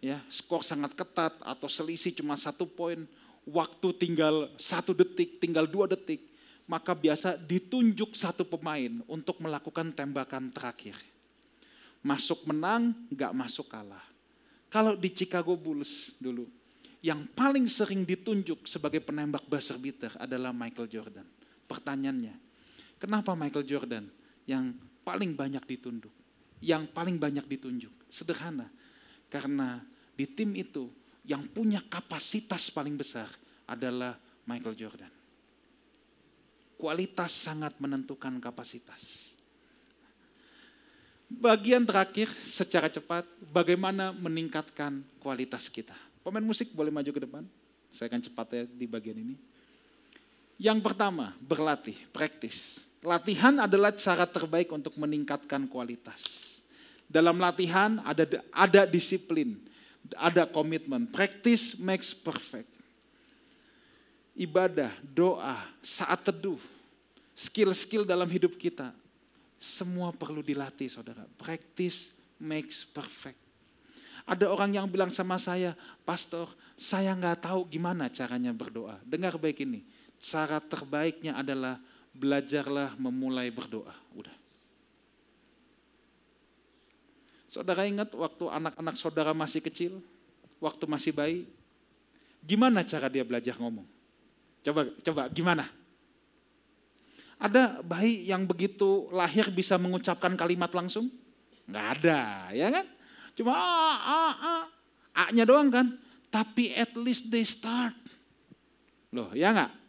ya 0.00 0.24
skor 0.32 0.64
sangat 0.64 0.96
ketat 0.96 1.36
atau 1.36 1.68
selisih 1.68 2.16
cuma 2.16 2.40
satu 2.40 2.64
poin, 2.64 3.04
waktu 3.44 3.88
tinggal 3.92 4.48
satu 4.56 4.96
detik, 4.96 5.36
tinggal 5.36 5.68
dua 5.68 5.84
detik, 5.84 6.24
maka 6.64 6.96
biasa 6.96 7.36
ditunjuk 7.36 8.16
satu 8.16 8.48
pemain 8.48 9.04
untuk 9.04 9.36
melakukan 9.44 9.92
tembakan 9.92 10.48
terakhir. 10.48 10.96
Masuk 12.00 12.48
menang, 12.48 12.96
nggak 13.12 13.36
masuk 13.36 13.68
kalah. 13.68 14.02
Kalau 14.72 14.96
di 14.96 15.12
Chicago 15.12 15.52
Bulls 15.60 16.16
dulu, 16.16 16.48
yang 17.04 17.28
paling 17.36 17.68
sering 17.68 18.08
ditunjuk 18.08 18.64
sebagai 18.64 19.04
penembak 19.04 19.44
buzzer 19.44 19.76
beater 19.76 20.16
adalah 20.16 20.56
Michael 20.56 20.88
Jordan. 20.88 21.28
Pertanyaannya, 21.68 22.51
Kenapa 23.02 23.34
Michael 23.34 23.66
Jordan 23.66 24.06
yang 24.46 24.78
paling 25.02 25.34
banyak 25.34 25.66
ditunduk, 25.66 26.14
yang 26.62 26.86
paling 26.86 27.18
banyak 27.18 27.42
ditunjuk? 27.50 27.90
Sederhana, 28.06 28.70
karena 29.26 29.82
di 30.14 30.22
tim 30.30 30.54
itu 30.54 30.86
yang 31.26 31.50
punya 31.50 31.82
kapasitas 31.82 32.70
paling 32.70 32.94
besar 32.94 33.26
adalah 33.66 34.14
Michael 34.46 34.78
Jordan. 34.78 35.10
Kualitas 36.78 37.34
sangat 37.34 37.74
menentukan 37.82 38.38
kapasitas. 38.38 39.34
Bagian 41.26 41.82
terakhir 41.82 42.30
secara 42.46 42.86
cepat, 42.86 43.26
bagaimana 43.50 44.14
meningkatkan 44.14 45.02
kualitas 45.18 45.66
kita. 45.66 45.98
Pemain 46.22 46.44
musik 46.44 46.70
boleh 46.70 46.94
maju 46.94 47.10
ke 47.10 47.22
depan. 47.26 47.42
Saya 47.90 48.06
akan 48.14 48.22
cepat 48.30 48.46
ya 48.54 48.62
di 48.62 48.86
bagian 48.86 49.18
ini. 49.18 49.34
Yang 50.62 50.78
pertama, 50.86 51.34
berlatih, 51.42 51.98
praktis. 52.14 52.91
Latihan 53.02 53.58
adalah 53.58 53.90
cara 53.90 54.22
terbaik 54.30 54.70
untuk 54.70 54.94
meningkatkan 54.94 55.66
kualitas. 55.66 56.54
Dalam 57.10 57.36
latihan 57.42 57.98
ada 58.06 58.24
ada 58.54 58.86
disiplin, 58.86 59.58
ada 60.14 60.46
komitmen. 60.46 61.10
Practice 61.10 61.76
makes 61.82 62.14
perfect. 62.14 62.70
Ibadah, 64.32 64.96
doa, 65.02 65.60
saat 65.84 66.24
teduh, 66.24 66.56
skill-skill 67.36 68.08
dalam 68.08 68.24
hidup 68.30 68.56
kita, 68.56 68.96
semua 69.60 70.08
perlu 70.14 70.40
dilatih 70.40 70.88
saudara. 70.88 71.28
Practice 71.36 72.14
makes 72.40 72.86
perfect. 72.86 73.36
Ada 74.24 74.48
orang 74.48 74.72
yang 74.78 74.86
bilang 74.86 75.10
sama 75.12 75.36
saya, 75.36 75.74
Pastor, 76.06 76.48
saya 76.78 77.12
nggak 77.12 77.44
tahu 77.50 77.66
gimana 77.66 78.08
caranya 78.08 78.54
berdoa. 78.54 78.96
Dengar 79.04 79.36
baik 79.36 79.66
ini, 79.66 79.84
cara 80.22 80.62
terbaiknya 80.62 81.36
adalah 81.36 81.76
belajarlah 82.12 82.94
memulai 83.00 83.48
berdoa. 83.48 83.92
Udah. 84.12 84.32
Saudara 87.52 87.84
ingat 87.84 88.08
waktu 88.16 88.48
anak-anak 88.48 88.96
saudara 88.96 89.36
masih 89.36 89.60
kecil, 89.60 90.00
waktu 90.56 90.84
masih 90.88 91.12
bayi, 91.12 91.44
gimana 92.40 92.80
cara 92.80 93.12
dia 93.12 93.20
belajar 93.24 93.52
ngomong? 93.60 93.84
Coba, 94.64 94.88
coba 95.04 95.22
gimana? 95.28 95.68
Ada 97.36 97.84
bayi 97.84 98.24
yang 98.24 98.48
begitu 98.48 99.10
lahir 99.12 99.52
bisa 99.52 99.76
mengucapkan 99.76 100.32
kalimat 100.32 100.72
langsung? 100.72 101.12
Nggak 101.68 101.86
ada, 101.98 102.20
ya 102.54 102.72
kan? 102.72 102.86
Cuma 103.36 103.52
a, 103.52 103.68
a, 104.00 104.20
a, 104.32 104.52
a-nya 105.26 105.44
doang 105.44 105.68
kan? 105.68 105.92
Tapi 106.32 106.72
at 106.72 106.96
least 106.96 107.28
they 107.28 107.44
start. 107.44 107.92
Loh, 109.12 109.28
ya 109.36 109.52
nggak? 109.52 109.81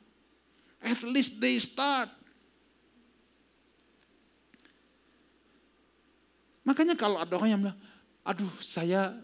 At 0.83 0.99
least 1.07 1.39
they 1.39 1.55
start. 1.63 2.11
Makanya 6.67 6.99
kalau 6.99 7.19
ada 7.23 7.31
orang 7.39 7.49
yang 7.51 7.61
bilang, 7.63 7.79
aduh 8.23 8.51
saya 8.59 9.15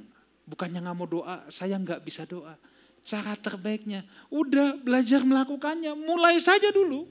bukannya 0.48 0.80
nggak 0.84 0.98
mau 0.98 1.08
doa, 1.08 1.44
saya 1.52 1.76
nggak 1.76 2.04
bisa 2.04 2.24
doa. 2.24 2.56
Cara 3.04 3.36
terbaiknya, 3.36 4.04
udah 4.28 4.76
belajar 4.80 5.24
melakukannya, 5.24 5.96
mulai 5.96 6.40
saja 6.40 6.72
dulu. 6.72 7.08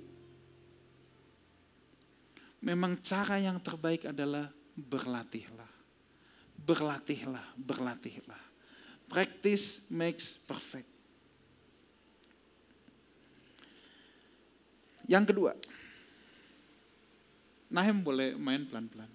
Memang 2.60 3.00
cara 3.00 3.40
yang 3.40 3.56
terbaik 3.62 4.08
adalah 4.08 4.52
berlatihlah. 4.76 5.72
Berlatihlah, 6.58 7.56
berlatihlah. 7.56 8.42
Practice 9.08 9.80
makes 9.88 10.36
perfect. 10.44 10.97
Yang 15.08 15.32
kedua, 15.32 15.52
Nahem 17.68 18.00
boleh 18.00 18.32
main 18.36 18.64
pelan-pelan. 18.64 19.08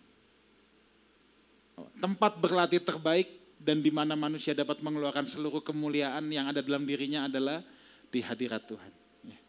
Tempat 1.97 2.37
berlatih 2.37 2.81
terbaik 2.85 3.57
dan 3.57 3.81
di 3.81 3.89
mana 3.89 4.13
manusia 4.13 4.53
dapat 4.53 4.77
mengeluarkan 4.85 5.25
seluruh 5.25 5.65
kemuliaan 5.65 6.29
yang 6.29 6.45
ada 6.45 6.61
dalam 6.61 6.85
dirinya 6.85 7.25
adalah 7.25 7.65
di 8.13 8.21
hadirat 8.21 8.61
Tuhan. 8.69 8.91
Ya. 9.25 9.39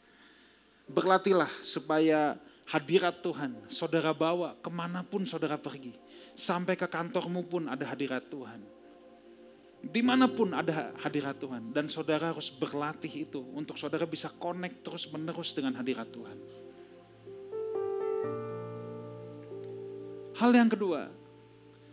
Berlatihlah 0.89 1.53
supaya 1.61 2.41
hadirat 2.65 3.21
Tuhan 3.21 3.69
saudara 3.69 4.17
bawa 4.17 4.57
ke 4.57 4.73
mana 4.73 5.05
pun 5.05 5.29
saudara 5.29 5.61
pergi. 5.61 5.93
Sampai 6.33 6.75
ke 6.75 6.89
kantormu 6.89 7.45
pun 7.45 7.69
ada 7.69 7.85
hadirat 7.85 8.25
Tuhan. 8.33 8.65
Di 9.85 10.01
mana 10.01 10.27
pun 10.31 10.53
ada 10.57 10.95
hadirat 11.03 11.37
Tuhan. 11.37 11.73
Dan 11.75 11.93
saudara 11.93 12.33
harus 12.33 12.49
berlatih 12.49 13.29
itu 13.29 13.41
untuk 13.53 13.77
saudara 13.77 14.09
bisa 14.09 14.33
connect 14.33 14.81
terus 14.85 15.05
menerus 15.13 15.53
dengan 15.53 15.77
hadirat 15.77 16.09
Tuhan. 16.09 16.39
Hal 20.35 20.51
yang 20.51 20.67
kedua, 20.67 21.15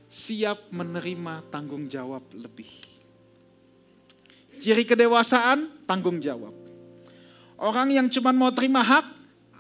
siap 0.09 0.73
menerima 0.73 1.45
tanggung 1.53 1.85
jawab 1.85 2.25
lebih. 2.33 2.69
Ciri 4.57 4.85
kedewasaan, 4.85 5.85
tanggung 5.85 6.17
jawab. 6.17 6.53
Orang 7.61 7.93
yang 7.93 8.09
cuma 8.09 8.33
mau 8.33 8.49
terima 8.49 8.81
hak 8.81 9.05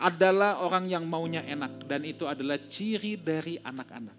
adalah 0.01 0.65
orang 0.65 0.89
yang 0.89 1.05
maunya 1.05 1.45
enak. 1.45 1.85
Dan 1.85 2.01
itu 2.09 2.25
adalah 2.25 2.57
ciri 2.65 3.21
dari 3.21 3.61
anak-anak. 3.61 4.17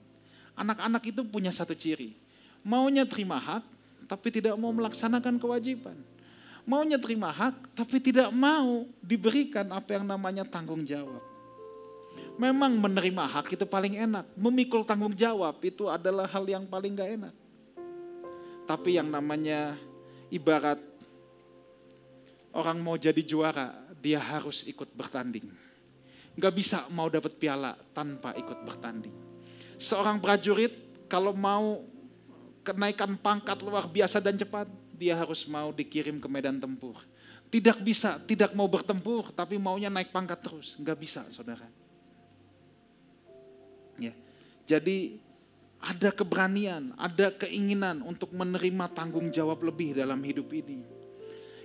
Anak-anak 0.55 1.03
itu 1.11 1.27
punya 1.27 1.51
satu 1.51 1.75
ciri. 1.75 2.15
Maunya 2.63 3.03
terima 3.03 3.43
hak, 3.43 3.67
tapi 4.13 4.29
tidak 4.29 4.53
mau 4.61 4.69
melaksanakan 4.77 5.41
kewajiban. 5.41 5.97
Maunya 6.69 7.01
terima 7.01 7.33
hak, 7.33 7.73
tapi 7.73 7.97
tidak 7.97 8.29
mau 8.29 8.85
diberikan 9.01 9.73
apa 9.73 9.97
yang 9.97 10.05
namanya 10.05 10.45
tanggung 10.45 10.85
jawab. 10.85 11.25
Memang 12.37 12.77
menerima 12.77 13.25
hak 13.25 13.57
itu 13.57 13.65
paling 13.65 13.97
enak. 13.97 14.29
Memikul 14.37 14.85
tanggung 14.85 15.17
jawab 15.17 15.57
itu 15.65 15.89
adalah 15.89 16.29
hal 16.29 16.45
yang 16.45 16.69
paling 16.69 16.93
gak 16.93 17.09
enak. 17.09 17.35
Tapi 18.69 19.01
yang 19.01 19.09
namanya 19.09 19.81
ibarat 20.29 20.79
orang 22.53 22.85
mau 22.85 23.01
jadi 23.01 23.25
juara, 23.25 23.73
dia 23.97 24.21
harus 24.21 24.69
ikut 24.69 24.93
bertanding. 24.93 25.49
Gak 26.37 26.53
bisa 26.53 26.85
mau 26.93 27.09
dapat 27.09 27.33
piala 27.41 27.81
tanpa 27.97 28.37
ikut 28.37 28.61
bertanding. 28.61 29.17
Seorang 29.81 30.21
prajurit 30.21 30.77
kalau 31.09 31.33
mau 31.33 31.92
kenaikan 32.63 33.19
pangkat 33.19 33.59
luar 33.63 33.91
biasa 33.91 34.23
dan 34.23 34.39
cepat, 34.39 34.71
dia 34.95 35.19
harus 35.19 35.45
mau 35.51 35.75
dikirim 35.75 36.23
ke 36.23 36.29
medan 36.31 36.63
tempur. 36.63 36.99
Tidak 37.53 37.85
bisa, 37.85 38.17
tidak 38.25 38.57
mau 38.57 38.65
bertempur, 38.65 39.29
tapi 39.35 39.61
maunya 39.61 39.93
naik 39.93 40.09
pangkat 40.09 40.41
terus. 40.41 40.79
Gak 40.81 40.97
bisa, 40.97 41.27
saudara. 41.29 41.69
Ya. 44.01 44.17
Jadi 44.65 45.21
ada 45.83 46.15
keberanian, 46.15 46.95
ada 46.97 47.29
keinginan 47.35 48.01
untuk 48.07 48.33
menerima 48.33 48.89
tanggung 48.95 49.29
jawab 49.29 49.61
lebih 49.61 49.99
dalam 49.99 50.23
hidup 50.23 50.49
ini. 50.55 50.81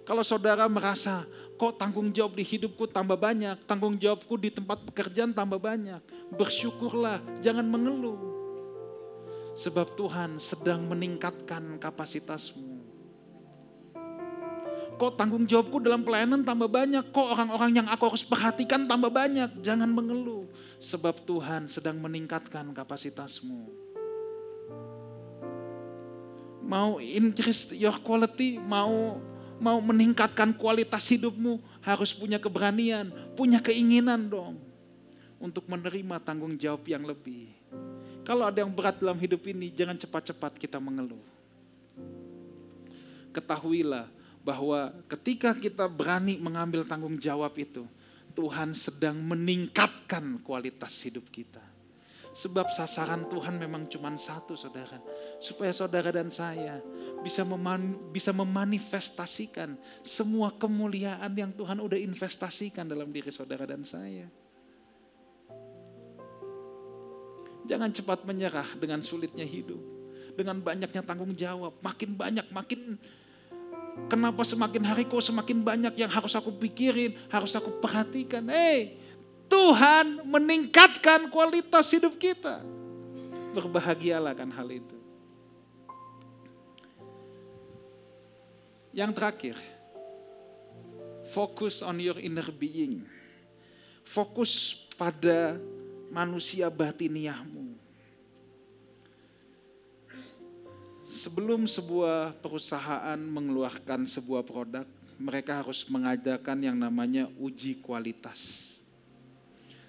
Kalau 0.03 0.23
saudara 0.23 0.65
merasa, 0.71 1.27
kok 1.59 1.77
tanggung 1.77 2.09
jawab 2.15 2.35
di 2.35 2.43
hidupku 2.43 2.87
tambah 2.89 3.19
banyak, 3.19 3.59
tanggung 3.67 3.99
jawabku 3.99 4.39
di 4.39 4.49
tempat 4.49 4.81
pekerjaan 4.87 5.35
tambah 5.35 5.59
banyak, 5.59 5.99
bersyukurlah, 6.33 7.19
jangan 7.43 7.67
mengeluh. 7.67 8.36
Sebab 9.57 9.97
Tuhan 9.97 10.37
sedang 10.37 10.85
meningkatkan 10.85 11.81
kapasitasmu. 11.81 12.77
Kok 14.97 15.13
tanggung 15.17 15.45
jawabku 15.49 15.81
dalam 15.81 16.05
pelayanan 16.05 16.45
tambah 16.45 16.69
banyak, 16.69 17.09
kok 17.09 17.25
orang-orang 17.25 17.81
yang 17.81 17.87
aku 17.89 18.13
harus 18.13 18.25
perhatikan 18.25 18.85
tambah 18.85 19.09
banyak, 19.09 19.61
jangan 19.65 19.89
mengeluh. 19.89 20.45
Sebab 20.77 21.25
Tuhan 21.25 21.65
sedang 21.65 21.97
meningkatkan 21.97 22.69
kapasitasmu. 22.69 23.69
Mau 26.61 27.01
increase 27.01 27.73
your 27.73 27.97
quality, 28.01 28.61
mau 28.61 29.21
mau 29.57 29.81
meningkatkan 29.81 30.53
kualitas 30.53 31.09
hidupmu, 31.09 31.61
harus 31.81 32.13
punya 32.13 32.37
keberanian, 32.37 33.09
punya 33.33 33.57
keinginan 33.57 34.29
dong 34.29 34.61
untuk 35.41 35.65
menerima 35.65 36.21
tanggung 36.21 36.57
jawab 36.57 36.85
yang 36.85 37.05
lebih. 37.05 37.57
Kalau 38.27 38.43
ada 38.43 38.59
yang 38.59 38.75
berat 38.75 38.99
dalam 38.99 39.15
hidup 39.15 39.39
ini, 39.47 39.71
jangan 39.71 39.95
cepat-cepat 39.95 40.59
kita 40.59 40.83
mengeluh. 40.83 41.23
Ketahuilah 43.31 44.11
bahwa 44.43 44.91
ketika 45.07 45.55
kita 45.55 45.87
berani 45.87 46.35
mengambil 46.35 46.83
tanggung 46.83 47.15
jawab 47.15 47.55
itu, 47.55 47.87
Tuhan 48.35 48.75
sedang 48.75 49.15
meningkatkan 49.15 50.43
kualitas 50.43 50.99
hidup 51.07 51.23
kita. 51.31 51.63
Sebab 52.35 52.67
sasaran 52.69 53.31
Tuhan 53.31 53.55
memang 53.55 53.87
cuma 53.87 54.11
satu 54.19 54.59
saudara. 54.59 54.99
Supaya 55.39 55.71
saudara 55.71 56.11
dan 56.11 56.27
saya 56.27 56.83
bisa, 57.23 57.47
meman, 57.47 58.11
bisa 58.11 58.35
memanifestasikan 58.35 59.79
semua 60.03 60.51
kemuliaan 60.51 61.31
yang 61.31 61.55
Tuhan 61.55 61.79
udah 61.79 61.97
investasikan 61.97 62.85
dalam 62.91 63.07
diri 63.07 63.31
saudara 63.31 63.63
dan 63.63 63.87
saya. 63.87 64.27
Jangan 67.67 67.91
cepat 67.91 68.23
menyerah 68.23 68.67
dengan 68.79 69.03
sulitnya 69.03 69.43
hidup. 69.43 69.79
Dengan 70.33 70.57
banyaknya 70.63 71.03
tanggung 71.03 71.35
jawab. 71.35 71.75
Makin 71.83 72.15
banyak, 72.15 72.47
makin 72.49 72.95
Kenapa 74.05 74.45
semakin 74.45 74.85
hari 74.85 75.09
kok 75.09 75.25
semakin 75.25 75.65
banyak 75.65 75.97
yang 75.97 76.11
harus 76.13 76.37
aku 76.37 76.53
pikirin, 76.53 77.17
harus 77.33 77.57
aku 77.57 77.81
perhatikan. 77.81 78.45
Hey, 78.45 79.01
Tuhan 79.49 80.21
meningkatkan 80.21 81.33
kualitas 81.33 81.89
hidup 81.89 82.13
kita. 82.13 82.61
Berbahagialah 83.57 84.37
kan 84.37 84.53
hal 84.53 84.69
itu. 84.69 84.97
Yang 88.93 89.11
terakhir, 89.17 89.55
fokus 91.33 91.81
on 91.81 91.97
your 91.97 92.21
inner 92.21 92.47
being. 92.53 93.01
Fokus 94.05 94.77
pada 94.93 95.57
manusia 96.13 96.69
batiniahmu. 96.69 97.56
Sebelum 101.27 101.67
sebuah 101.67 102.39
perusahaan 102.39 103.19
mengeluarkan 103.19 104.07
sebuah 104.07 104.47
produk, 104.47 104.87
mereka 105.19 105.59
harus 105.59 105.83
mengadakan 105.91 106.63
yang 106.63 106.79
namanya 106.79 107.27
uji 107.35 107.83
kualitas. 107.83 108.71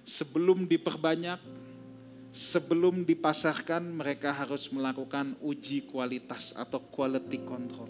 Sebelum 0.03 0.67
diperbanyak, 0.67 1.39
sebelum 2.35 3.07
dipasarkan, 3.07 3.87
mereka 3.87 4.35
harus 4.35 4.67
melakukan 4.67 5.39
uji 5.39 5.87
kualitas 5.87 6.51
atau 6.59 6.83
quality 6.91 7.39
control. 7.47 7.87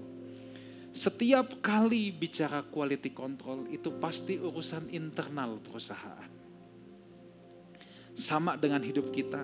Setiap 0.93 1.57
kali 1.57 2.13
bicara 2.13 2.61
quality 2.61 3.09
control 3.17 3.65
itu 3.73 3.89
pasti 3.97 4.37
urusan 4.37 4.93
internal 4.93 5.57
perusahaan. 5.57 6.29
Sama 8.13 8.53
dengan 8.61 8.85
hidup 8.85 9.09
kita. 9.09 9.41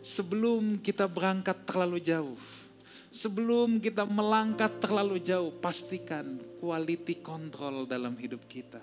Sebelum 0.00 0.80
kita 0.80 1.04
berangkat 1.04 1.68
terlalu 1.68 2.00
jauh, 2.00 2.40
Sebelum 3.10 3.82
kita 3.82 4.06
melangkah 4.06 4.70
terlalu 4.70 5.18
jauh, 5.18 5.50
pastikan 5.58 6.38
quality 6.62 7.18
control 7.18 7.82
dalam 7.82 8.14
hidup 8.14 8.46
kita. 8.46 8.78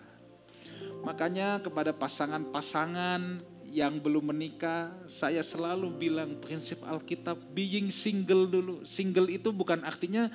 Makanya 1.07 1.63
kepada 1.63 1.95
pasangan-pasangan 1.95 3.39
yang 3.71 3.95
belum 4.03 4.35
menikah, 4.35 4.91
saya 5.07 5.39
selalu 5.39 5.87
bilang 5.95 6.35
prinsip 6.43 6.83
Alkitab 6.83 7.39
being 7.55 7.87
single 7.87 8.51
dulu. 8.51 8.83
Single 8.83 9.31
itu 9.31 9.47
bukan 9.55 9.87
artinya 9.87 10.27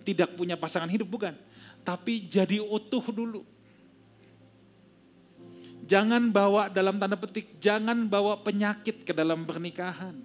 tidak 0.00 0.32
punya 0.32 0.56
pasangan 0.56 0.88
hidup, 0.88 1.04
bukan. 1.04 1.36
Tapi 1.84 2.24
jadi 2.24 2.64
utuh 2.64 3.04
dulu. 3.12 3.44
Jangan 5.86 6.32
bawa 6.32 6.72
dalam 6.72 6.96
tanda 6.96 7.20
petik, 7.20 7.60
jangan 7.60 8.08
bawa 8.08 8.40
penyakit 8.40 9.04
ke 9.06 9.12
dalam 9.12 9.44
pernikahan. 9.44 10.18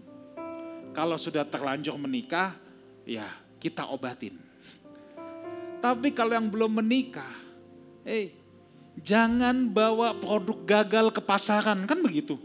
Kalau 0.95 1.21
sudah 1.21 1.45
terlanjur 1.45 1.99
menikah, 2.01 2.57
ya 3.11 3.27
kita 3.59 3.91
obatin. 3.91 4.39
Tapi 5.83 6.15
kalau 6.15 6.37
yang 6.37 6.47
belum 6.47 6.79
menikah, 6.79 7.35
eh 8.07 8.31
jangan 9.01 9.67
bawa 9.67 10.15
produk 10.15 10.59
gagal 10.63 11.11
ke 11.11 11.19
pasaran, 11.19 11.83
kan 11.83 11.99
begitu. 11.99 12.39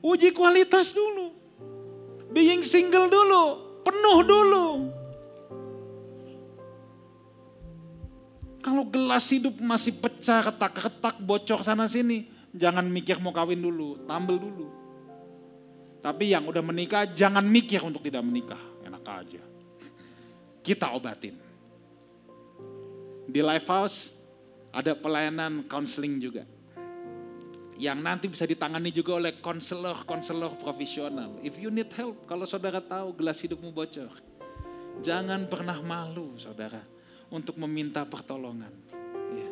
Uji 0.00 0.32
kualitas 0.32 0.96
dulu. 0.96 1.36
Being 2.32 2.64
single 2.64 3.12
dulu, 3.12 3.44
penuh 3.84 4.18
dulu. 4.24 4.66
Kalau 8.60 8.84
gelas 8.88 9.24
hidup 9.28 9.56
masih 9.60 9.96
pecah, 10.00 10.52
retak-retak, 10.52 11.20
bocor 11.20 11.60
sana 11.64 11.88
sini, 11.88 12.28
jangan 12.52 12.88
mikir 12.88 13.20
mau 13.20 13.32
kawin 13.32 13.60
dulu, 13.60 14.04
tambel 14.04 14.36
dulu. 14.40 14.79
Tapi 16.00 16.32
yang 16.32 16.48
udah 16.48 16.64
menikah 16.64 17.04
jangan 17.12 17.44
mikir 17.44 17.84
untuk 17.84 18.00
tidak 18.00 18.24
menikah. 18.24 18.60
Enak 18.84 19.04
aja. 19.04 19.42
Kita 20.64 20.96
obatin. 20.96 21.36
Di 23.28 23.40
Life 23.44 23.68
House 23.68 24.10
ada 24.72 24.96
pelayanan 24.96 25.68
counseling 25.68 26.16
juga. 26.18 26.44
yang 27.80 27.96
nanti 28.04 28.28
bisa 28.28 28.44
ditangani 28.44 28.92
juga 28.92 29.16
oleh 29.16 29.40
konselor-konselor 29.40 30.60
profesional. 30.60 31.40
If 31.40 31.56
you 31.56 31.72
need 31.72 31.88
help, 31.96 32.28
kalau 32.28 32.44
saudara 32.44 32.76
tahu 32.84 33.16
gelas 33.16 33.40
hidupmu 33.40 33.72
bocor, 33.72 34.12
jangan 35.00 35.48
pernah 35.48 35.80
malu 35.80 36.36
saudara 36.36 36.84
untuk 37.32 37.56
meminta 37.56 38.04
pertolongan. 38.04 38.68
Ya. 39.32 39.50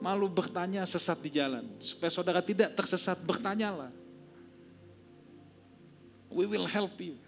Malu 0.00 0.32
bertanya 0.32 0.88
sesat 0.88 1.20
di 1.20 1.28
jalan, 1.28 1.68
supaya 1.84 2.08
saudara 2.08 2.40
tidak 2.40 2.72
tersesat, 2.72 3.20
bertanyalah. 3.20 3.92
We 6.32 6.48
will 6.48 6.66
help 6.66 6.96
you. 6.98 7.20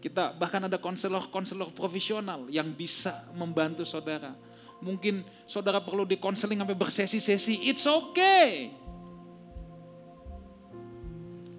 Kita 0.00 0.32
bahkan 0.32 0.64
ada 0.64 0.80
konselor-konselor 0.80 1.76
profesional 1.76 2.48
yang 2.48 2.72
bisa 2.72 3.28
membantu 3.36 3.84
saudara. 3.84 4.32
Mungkin 4.80 5.22
saudara 5.44 5.76
perlu 5.76 6.08
di 6.08 6.16
konseling 6.16 6.56
sampai 6.56 6.76
bersesi-sesi, 6.76 7.68
it's 7.68 7.84
okay. 7.84 8.72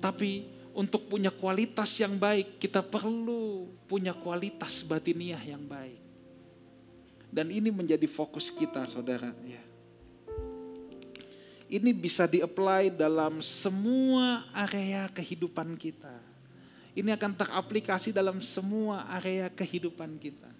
Tapi 0.02 0.50
untuk 0.74 1.06
punya 1.06 1.30
kualitas 1.30 1.94
yang 2.02 2.18
baik, 2.18 2.58
kita 2.58 2.82
perlu 2.82 3.70
punya 3.86 4.18
kualitas 4.18 4.82
batiniah 4.82 5.40
yang 5.46 5.62
baik. 5.62 6.02
Dan 7.30 7.54
ini 7.54 7.70
menjadi 7.70 8.10
fokus 8.10 8.50
kita, 8.50 8.90
saudara. 8.90 9.32
Ya. 9.46 9.62
Ini 11.72 11.96
bisa 11.96 12.28
di-apply 12.28 12.92
dalam 12.92 13.40
semua 13.40 14.44
area 14.52 15.08
kehidupan 15.08 15.80
kita 15.80 16.32
ini 16.92 17.16
akan 17.16 17.32
teraplikasi 17.40 18.12
dalam 18.12 18.44
semua 18.44 19.08
area 19.16 19.48
kehidupan 19.48 20.20
kita. 20.20 20.52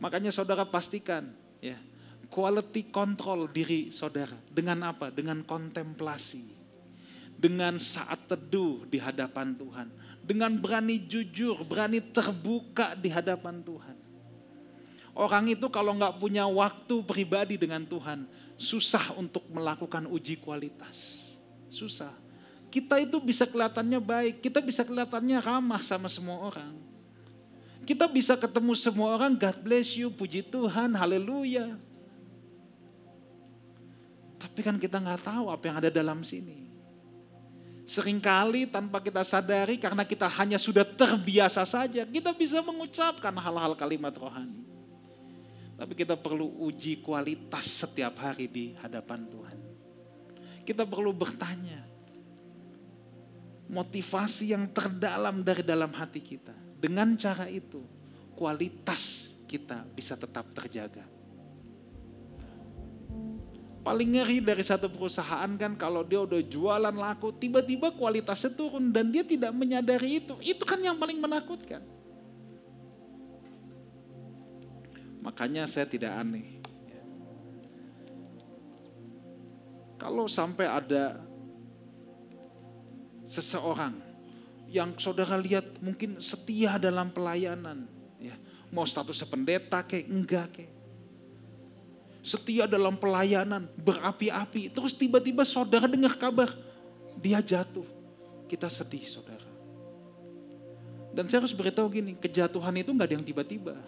Makanya 0.00 0.32
saudara 0.32 0.64
pastikan 0.64 1.28
ya, 1.60 1.76
quality 2.32 2.88
control 2.88 3.52
diri 3.52 3.92
saudara 3.92 4.34
dengan 4.48 4.80
apa? 4.88 5.12
Dengan 5.12 5.44
kontemplasi. 5.44 6.64
Dengan 7.36 7.76
saat 7.76 8.30
teduh 8.30 8.86
di 8.88 8.96
hadapan 8.96 9.52
Tuhan. 9.52 9.88
Dengan 10.22 10.54
berani 10.56 11.02
jujur, 11.02 11.58
berani 11.66 11.98
terbuka 12.00 12.94
di 12.94 13.10
hadapan 13.10 13.60
Tuhan. 13.60 13.96
Orang 15.12 15.52
itu 15.52 15.68
kalau 15.68 15.92
nggak 15.92 16.16
punya 16.16 16.48
waktu 16.48 17.04
pribadi 17.04 17.60
dengan 17.60 17.84
Tuhan, 17.84 18.24
susah 18.56 19.12
untuk 19.16 19.44
melakukan 19.52 20.08
uji 20.08 20.40
kualitas. 20.40 21.28
Susah 21.68 22.22
kita 22.72 22.96
itu 23.04 23.20
bisa 23.20 23.44
kelihatannya 23.44 24.00
baik, 24.00 24.40
kita 24.40 24.64
bisa 24.64 24.80
kelihatannya 24.80 25.36
ramah 25.44 25.84
sama 25.84 26.08
semua 26.08 26.40
orang. 26.40 26.72
Kita 27.84 28.08
bisa 28.08 28.32
ketemu 28.32 28.72
semua 28.72 29.12
orang, 29.12 29.36
God 29.36 29.60
bless 29.60 29.92
you, 29.92 30.08
puji 30.08 30.40
Tuhan, 30.40 30.96
haleluya. 30.96 31.76
Tapi 34.40 34.60
kan 34.64 34.80
kita 34.80 34.96
nggak 34.96 35.20
tahu 35.20 35.52
apa 35.52 35.64
yang 35.68 35.76
ada 35.84 35.90
dalam 35.92 36.24
sini. 36.24 36.72
Seringkali 37.84 38.72
tanpa 38.72 39.04
kita 39.04 39.20
sadari 39.20 39.76
karena 39.76 40.08
kita 40.08 40.24
hanya 40.40 40.56
sudah 40.56 40.86
terbiasa 40.86 41.68
saja, 41.68 42.08
kita 42.08 42.32
bisa 42.32 42.64
mengucapkan 42.64 43.36
hal-hal 43.36 43.76
kalimat 43.76 44.16
rohani. 44.16 44.71
Tapi 45.76 45.92
kita 45.96 46.14
perlu 46.14 46.62
uji 46.62 47.00
kualitas 47.02 47.66
setiap 47.84 48.20
hari 48.22 48.46
di 48.46 48.64
hadapan 48.78 49.26
Tuhan. 49.26 49.58
Kita 50.62 50.86
perlu 50.86 51.10
bertanya, 51.10 51.82
motivasi 53.72 54.52
yang 54.52 54.68
terdalam 54.70 55.42
dari 55.42 55.64
dalam 55.64 55.90
hati 55.90 56.20
kita. 56.20 56.54
Dengan 56.78 57.16
cara 57.16 57.48
itu, 57.48 57.82
kualitas 58.36 59.32
kita 59.48 59.82
bisa 59.96 60.14
tetap 60.14 60.52
terjaga. 60.54 61.08
Paling 63.82 64.14
ngeri 64.14 64.38
dari 64.38 64.62
satu 64.62 64.86
perusahaan 64.86 65.50
kan 65.58 65.74
kalau 65.74 66.06
dia 66.06 66.22
udah 66.22 66.38
jualan 66.38 66.94
laku, 66.94 67.34
tiba-tiba 67.34 67.90
kualitasnya 67.90 68.54
turun 68.54 68.94
dan 68.94 69.10
dia 69.10 69.26
tidak 69.26 69.50
menyadari 69.50 70.22
itu. 70.22 70.38
Itu 70.38 70.62
kan 70.62 70.78
yang 70.78 70.94
paling 70.94 71.18
menakutkan. 71.18 71.82
Makanya 75.22 75.70
saya 75.70 75.86
tidak 75.86 76.10
aneh. 76.18 76.58
Kalau 80.02 80.26
sampai 80.26 80.66
ada 80.66 81.22
seseorang 83.30 83.94
yang 84.66 84.98
saudara 84.98 85.38
lihat 85.38 85.78
mungkin 85.78 86.18
setia 86.18 86.74
dalam 86.74 87.14
pelayanan, 87.14 87.86
ya 88.18 88.34
mau 88.74 88.82
statusnya 88.82 89.30
pendeta 89.30 89.78
kayak 89.86 90.06
enggak 90.10 90.46
kayak 90.58 90.74
setia 92.22 92.66
dalam 92.66 92.94
pelayanan 92.98 93.66
berapi-api 93.78 94.70
terus 94.70 94.94
tiba-tiba 94.94 95.42
saudara 95.46 95.86
dengar 95.86 96.18
kabar 96.18 96.50
dia 97.22 97.38
jatuh. 97.38 97.86
Kita 98.50 98.66
sedih 98.66 99.06
saudara. 99.06 99.48
Dan 101.14 101.30
saya 101.30 101.46
harus 101.46 101.54
beritahu 101.54 101.86
gini 101.92 102.18
kejatuhan 102.18 102.74
itu 102.74 102.90
nggak 102.90 103.06
ada 103.06 103.14
yang 103.14 103.26
tiba-tiba 103.26 103.78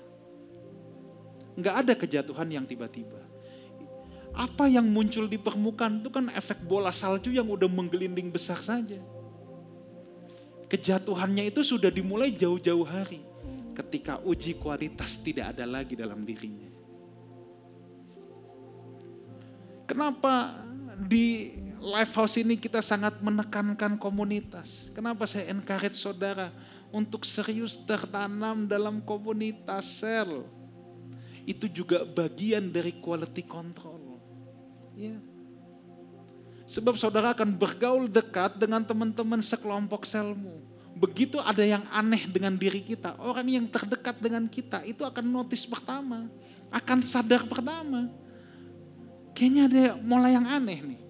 nggak 1.54 1.74
ada 1.86 1.92
kejatuhan 1.94 2.48
yang 2.50 2.66
tiba-tiba 2.66 3.22
apa 4.34 4.66
yang 4.66 4.86
muncul 4.86 5.30
di 5.30 5.38
permukaan 5.38 6.02
itu 6.02 6.10
kan 6.10 6.26
efek 6.34 6.62
bola 6.66 6.90
salju 6.90 7.30
yang 7.30 7.46
udah 7.46 7.70
menggelinding 7.70 8.34
besar 8.34 8.58
saja 8.58 8.98
Kejatuhannya 10.74 11.52
itu 11.52 11.60
sudah 11.60 11.92
dimulai 11.92 12.32
jauh-jauh 12.32 12.82
hari 12.82 13.20
ketika 13.78 14.18
uji 14.26 14.58
kualitas 14.58 15.14
tidak 15.20 15.54
ada 15.54 15.62
lagi 15.68 15.94
dalam 15.94 16.26
dirinya. 16.26 16.66
Kenapa 19.84 20.64
di 20.96 21.54
live 21.78 22.12
house 22.16 22.40
ini 22.40 22.56
kita 22.56 22.80
sangat 22.80 23.20
menekankan 23.20 24.00
komunitas? 24.00 24.88
Kenapa 24.96 25.28
saya 25.28 25.52
encourage 25.52 26.00
saudara 26.00 26.48
untuk 26.88 27.28
serius 27.28 27.76
tertanam 27.78 28.64
dalam 28.64 28.98
komunitas 29.04 30.00
sel? 30.00 30.48
Itu 31.44 31.68
juga 31.68 32.02
bagian 32.08 32.72
dari 32.72 32.96
quality 32.98 33.44
control. 33.44 34.20
Ya. 34.96 35.20
Sebab 36.64 36.96
saudara 36.96 37.36
akan 37.36 37.52
bergaul 37.52 38.08
dekat 38.08 38.56
dengan 38.56 38.80
teman-teman 38.80 39.44
sekelompok 39.44 40.08
selmu. 40.08 40.64
Begitu 40.94 41.36
ada 41.42 41.60
yang 41.60 41.84
aneh 41.90 42.24
dengan 42.30 42.54
diri 42.54 42.80
kita, 42.80 43.18
orang 43.18 43.50
yang 43.50 43.66
terdekat 43.66 44.16
dengan 44.22 44.46
kita 44.46 44.86
itu 44.86 45.02
akan 45.02 45.26
notice 45.26 45.66
pertama, 45.66 46.30
akan 46.70 46.98
sadar 47.02 47.44
pertama. 47.50 48.08
Kayaknya 49.34 49.62
ada 49.66 49.84
mulai 49.98 50.38
yang 50.38 50.46
aneh 50.46 50.78
nih. 50.94 51.02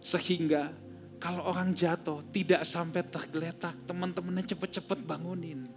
Sehingga 0.00 0.70
kalau 1.20 1.44
orang 1.44 1.74
jatuh 1.76 2.24
tidak 2.32 2.64
sampai 2.64 3.04
tergeletak, 3.04 3.76
teman-temannya 3.84 4.46
cepet-cepet 4.48 5.04
bangunin. 5.04 5.68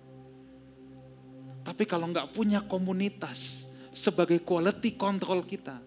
Tapi 1.64 1.84
kalau 1.88 2.11
nggak 2.11 2.36
punya 2.36 2.59
komunitas 2.68 3.64
sebagai 3.95 4.43
quality 4.43 4.99
control 4.99 5.47
kita, 5.47 5.80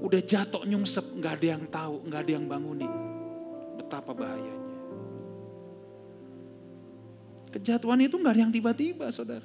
Udah 0.00 0.20
jatuh 0.24 0.64
nyungsep, 0.64 1.12
nggak 1.12 1.32
ada 1.36 1.46
yang 1.46 1.64
tahu, 1.68 1.94
nggak 2.08 2.20
ada 2.24 2.32
yang 2.32 2.46
bangunin. 2.48 2.92
Betapa 3.76 4.16
bahayanya. 4.16 4.72
Kejatuhan 7.52 8.00
itu 8.00 8.16
nggak 8.16 8.32
ada 8.32 8.42
yang 8.48 8.54
tiba-tiba, 8.54 9.12
saudara. 9.12 9.44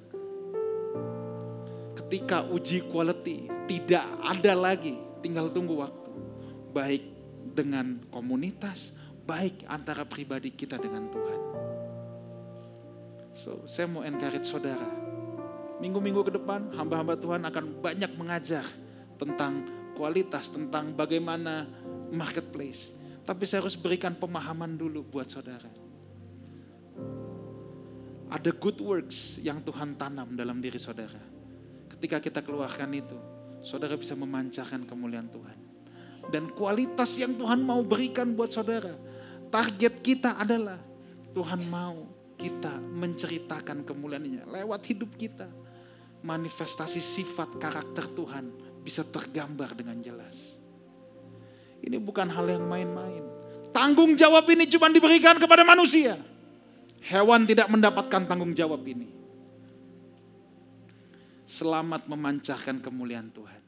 Ketika 2.00 2.48
uji 2.48 2.88
quality 2.88 3.52
tidak 3.68 4.06
ada 4.24 4.56
lagi, 4.56 4.96
tinggal 5.20 5.52
tunggu 5.52 5.76
waktu. 5.76 6.12
Baik 6.72 7.04
dengan 7.52 8.00
komunitas, 8.08 8.96
baik 9.28 9.68
antara 9.68 10.08
pribadi 10.08 10.56
kita 10.56 10.80
dengan 10.80 11.12
Tuhan. 11.12 11.55
So, 13.36 13.68
saya 13.68 13.92
mau 13.92 14.00
encourage 14.08 14.48
saudara. 14.48 14.88
Minggu-minggu 15.84 16.24
ke 16.24 16.32
depan, 16.40 16.72
hamba-hamba 16.72 17.20
Tuhan 17.20 17.44
akan 17.44 17.84
banyak 17.84 18.16
mengajar 18.16 18.64
tentang 19.20 19.68
kualitas, 19.92 20.48
tentang 20.48 20.96
bagaimana 20.96 21.68
marketplace. 22.16 22.96
Tapi 23.28 23.44
saya 23.44 23.68
harus 23.68 23.76
berikan 23.76 24.16
pemahaman 24.16 24.80
dulu 24.80 25.04
buat 25.04 25.28
saudara. 25.28 25.68
Ada 28.32 28.56
good 28.56 28.80
works 28.80 29.36
yang 29.44 29.60
Tuhan 29.60 30.00
tanam 30.00 30.32
dalam 30.40 30.64
diri 30.64 30.80
saudara. 30.80 31.20
Ketika 31.92 32.24
kita 32.24 32.40
keluarkan 32.40 32.88
itu, 32.96 33.20
saudara 33.60 34.00
bisa 34.00 34.16
memancarkan 34.16 34.88
kemuliaan 34.88 35.28
Tuhan. 35.28 35.58
Dan 36.32 36.56
kualitas 36.56 37.20
yang 37.20 37.36
Tuhan 37.36 37.60
mau 37.68 37.84
berikan 37.84 38.32
buat 38.32 38.56
saudara. 38.56 38.96
Target 39.52 40.00
kita 40.00 40.40
adalah 40.40 40.80
Tuhan 41.36 41.68
mau 41.68 42.15
kita 42.36 42.78
menceritakan 42.78 43.88
kemuliaannya 43.88 44.46
lewat 44.46 44.82
hidup 44.92 45.16
kita. 45.16 45.48
Manifestasi 46.26 47.04
sifat 47.06 47.62
karakter 47.62 48.10
Tuhan 48.10 48.50
bisa 48.82 49.06
tergambar 49.06 49.78
dengan 49.78 49.98
jelas. 50.02 50.58
Ini 51.86 52.02
bukan 52.02 52.30
hal 52.30 52.50
yang 52.50 52.66
main-main. 52.66 53.22
Tanggung 53.70 54.18
jawab 54.18 54.48
ini 54.50 54.66
cuma 54.66 54.90
diberikan 54.90 55.38
kepada 55.38 55.62
manusia. 55.62 56.18
Hewan 57.06 57.46
tidak 57.46 57.70
mendapatkan 57.70 58.26
tanggung 58.26 58.58
jawab 58.58 58.82
ini. 58.88 59.12
Selamat 61.46 62.10
memancarkan 62.10 62.82
kemuliaan 62.82 63.30
Tuhan. 63.30 63.65